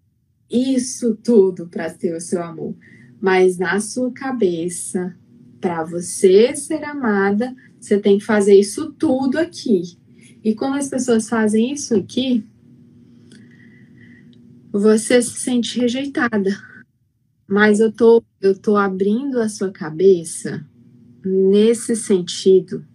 isso 0.50 1.16
tudo 1.24 1.68
para 1.68 1.90
ter 1.90 2.16
o 2.16 2.22
seu 2.22 2.42
amor. 2.42 2.76
Mas 3.20 3.58
na 3.58 3.80
sua 3.80 4.12
cabeça, 4.12 5.16
para 5.60 5.84
você 5.84 6.56
ser 6.56 6.84
amada, 6.84 7.54
você 7.80 8.00
tem 8.00 8.18
que 8.18 8.26
fazer 8.26 8.56
isso 8.56 8.94
tudo 8.94 9.38
aqui. 9.38 9.98
E 10.44 10.54
quando 10.54 10.76
as 10.76 10.90
pessoas 10.90 11.28
fazem 11.28 11.74
isso 11.74 11.96
aqui, 11.96 12.46
você 14.72 15.22
se 15.22 15.40
sente 15.40 15.80
rejeitada. 15.80 16.56
Mas 17.48 17.80
eu 17.80 17.92
tô, 17.92 18.24
eu 18.42 18.58
tô 18.58 18.76
abrindo 18.76 19.40
a 19.40 19.50
sua 19.50 19.72
cabeça 19.72 20.66
nesse 21.24 21.96
sentido 21.96 22.86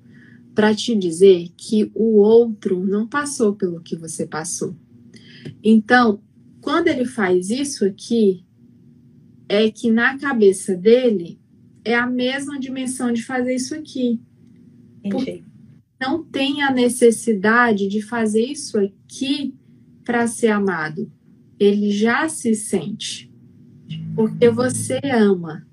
para 0.54 0.74
te 0.74 0.94
dizer 0.94 1.48
que 1.56 1.90
o 1.94 2.18
outro 2.18 2.84
não 2.84 3.06
passou 3.06 3.54
pelo 3.54 3.80
que 3.80 3.96
você 3.96 4.26
passou. 4.26 4.74
Então, 5.62 6.20
quando 6.60 6.88
ele 6.88 7.04
faz 7.04 7.50
isso 7.50 7.84
aqui, 7.84 8.44
é 9.48 9.70
que 9.70 9.90
na 9.90 10.18
cabeça 10.18 10.76
dele 10.76 11.40
é 11.84 11.94
a 11.94 12.06
mesma 12.06 12.58
dimensão 12.58 13.12
de 13.12 13.22
fazer 13.22 13.54
isso 13.54 13.74
aqui. 13.74 14.20
Não 16.00 16.22
tem 16.22 16.62
a 16.62 16.72
necessidade 16.72 17.88
de 17.88 18.00
fazer 18.00 18.44
isso 18.44 18.78
aqui 18.78 19.54
para 20.04 20.26
ser 20.26 20.48
amado. 20.48 21.10
Ele 21.58 21.90
já 21.90 22.28
se 22.28 22.54
sente. 22.54 23.30
Porque 24.14 24.48
você 24.50 25.00
ama. 25.04 25.66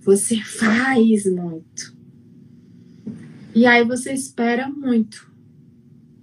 Você 0.00 0.36
faz 0.44 1.24
muito. 1.26 1.93
E 3.54 3.66
aí 3.66 3.84
você 3.84 4.12
espera 4.12 4.68
muito. 4.68 5.30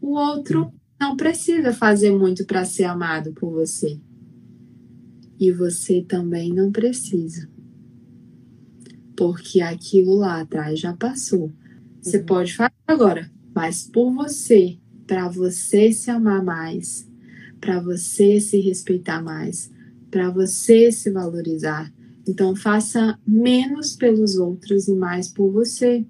O 0.02 0.16
outro 0.16 0.74
não 1.00 1.16
precisa 1.16 1.74
fazer 1.74 2.12
muito 2.12 2.46
para 2.46 2.66
ser 2.66 2.84
amado 2.84 3.32
por 3.34 3.52
você. 3.52 4.00
E 5.40 5.52
você 5.52 6.02
também 6.02 6.54
não 6.54 6.72
precisa. 6.72 7.50
Porque 9.16 9.62
aquilo 9.62 10.16
lá 10.16 10.42
atrás 10.42 10.80
já 10.80 10.94
passou. 10.94 11.52
Você 12.02 12.18
uhum. 12.18 12.26
pode 12.26 12.56
fazer 12.56 12.74
agora, 12.88 13.32
mas 13.56 13.88
por 13.88 14.12
você, 14.12 14.78
para 15.08 15.30
você 15.30 15.92
se 15.94 16.10
amar 16.12 16.44
mais, 16.44 17.08
para 17.60 17.80
você 17.80 18.40
se 18.40 18.60
respeitar 18.60 19.24
mais, 19.24 19.72
para 20.10 20.30
você 20.30 20.92
se 20.92 21.10
valorizar. 21.12 21.92
Então 22.28 22.56
faça 22.56 23.18
menos 23.26 23.96
pelos 23.96 24.36
outros 24.36 24.88
e 24.88 24.96
mais 24.96 25.28
por 25.28 25.52
você. 25.52 26.06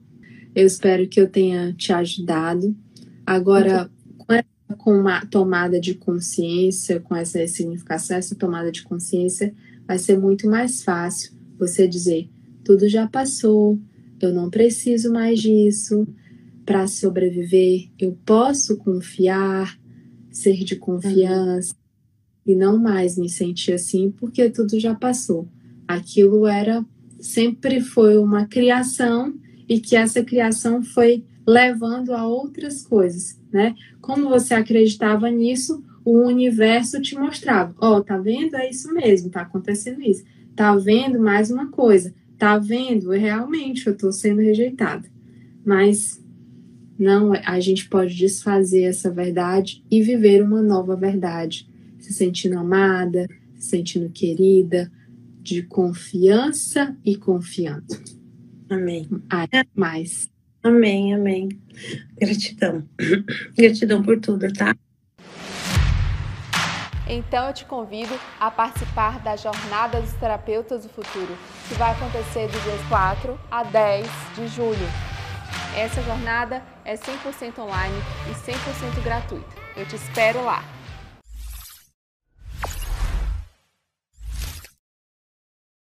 Eu 0.53 0.65
espero 0.65 1.07
que 1.07 1.19
eu 1.19 1.29
tenha 1.29 1.73
te 1.73 1.93
ajudado. 1.93 2.75
Agora, 3.25 3.89
com 4.77 4.99
uma 4.99 5.25
tomada 5.25 5.79
de 5.79 5.93
consciência, 5.93 6.99
com 6.99 7.15
essa 7.15 7.45
significação, 7.47 8.17
essa 8.17 8.35
tomada 8.35 8.71
de 8.71 8.83
consciência, 8.83 9.53
vai 9.87 9.97
ser 9.97 10.17
muito 10.17 10.49
mais 10.49 10.83
fácil 10.83 11.33
você 11.57 11.87
dizer: 11.87 12.29
tudo 12.63 12.87
já 12.87 13.07
passou, 13.07 13.79
eu 14.19 14.33
não 14.33 14.49
preciso 14.49 15.11
mais 15.11 15.39
disso. 15.39 16.07
Para 16.65 16.87
sobreviver, 16.87 17.89
eu 17.99 18.17
posso 18.23 18.77
confiar, 18.77 19.77
ser 20.29 20.63
de 20.63 20.75
confiança 20.75 21.73
uhum. 21.73 22.53
e 22.53 22.55
não 22.55 22.77
mais 22.77 23.17
me 23.17 23.27
sentir 23.27 23.73
assim, 23.73 24.11
porque 24.11 24.47
tudo 24.49 24.79
já 24.79 24.93
passou. 24.93 25.49
Aquilo 25.87 26.45
era 26.45 26.85
sempre 27.19 27.81
foi 27.81 28.15
uma 28.17 28.45
criação 28.45 29.33
e 29.71 29.79
que 29.79 29.95
essa 29.95 30.21
criação 30.21 30.83
foi 30.83 31.23
levando 31.47 32.13
a 32.13 32.27
outras 32.27 32.83
coisas, 32.85 33.39
né? 33.53 33.73
Como 34.01 34.27
você 34.27 34.53
acreditava 34.53 35.31
nisso, 35.31 35.81
o 36.03 36.27
universo 36.27 37.01
te 37.01 37.15
mostrava, 37.15 37.73
ó, 37.79 37.95
oh, 37.95 38.03
tá 38.03 38.17
vendo? 38.17 38.57
É 38.57 38.69
isso 38.69 38.93
mesmo, 38.93 39.29
tá 39.29 39.43
acontecendo 39.43 40.01
isso. 40.01 40.25
Tá 40.57 40.75
vendo 40.75 41.21
mais 41.21 41.49
uma 41.49 41.71
coisa? 41.71 42.13
Tá 42.37 42.57
vendo? 42.57 43.11
Realmente 43.11 43.87
eu 43.87 43.95
tô 43.95 44.11
sendo 44.11 44.41
rejeitada. 44.41 45.07
Mas 45.63 46.21
não, 46.99 47.31
a 47.31 47.57
gente 47.61 47.87
pode 47.87 48.13
desfazer 48.13 48.83
essa 48.83 49.09
verdade 49.09 49.85
e 49.89 50.03
viver 50.03 50.43
uma 50.43 50.61
nova 50.61 50.97
verdade, 50.97 51.65
se 51.97 52.11
sentindo 52.11 52.59
amada, 52.59 53.25
se 53.55 53.69
sentindo 53.69 54.09
querida, 54.09 54.91
de 55.41 55.63
confiança 55.63 56.93
e 57.05 57.15
confiando. 57.15 58.20
Amém. 58.71 59.09
Até 59.29 59.65
mais. 59.75 60.29
Amém, 60.63 61.13
amém. 61.13 61.49
Gratidão. 62.17 62.87
Gratidão 63.57 64.01
por 64.01 64.19
tudo, 64.19 64.51
tá? 64.53 64.73
Então 67.05 67.47
eu 67.47 67.53
te 67.53 67.65
convido 67.65 68.17
a 68.39 68.49
participar 68.49 69.19
da 69.19 69.35
Jornada 69.35 69.99
dos 69.99 70.13
Terapeutas 70.13 70.83
do 70.83 70.89
Futuro, 70.89 71.35
que 71.67 71.73
vai 71.73 71.91
acontecer 71.91 72.47
do 72.47 72.63
dia 72.63 72.87
4 72.87 73.37
a 73.51 73.63
10 73.63 74.07
de 74.35 74.47
julho. 74.47 74.87
Essa 75.75 76.01
jornada 76.03 76.63
é 76.85 76.95
100% 76.95 77.59
online 77.59 77.95
e 78.29 78.33
100% 78.33 79.03
gratuita. 79.03 79.55
Eu 79.75 79.85
te 79.85 79.97
espero 79.97 80.45
lá. 80.45 80.63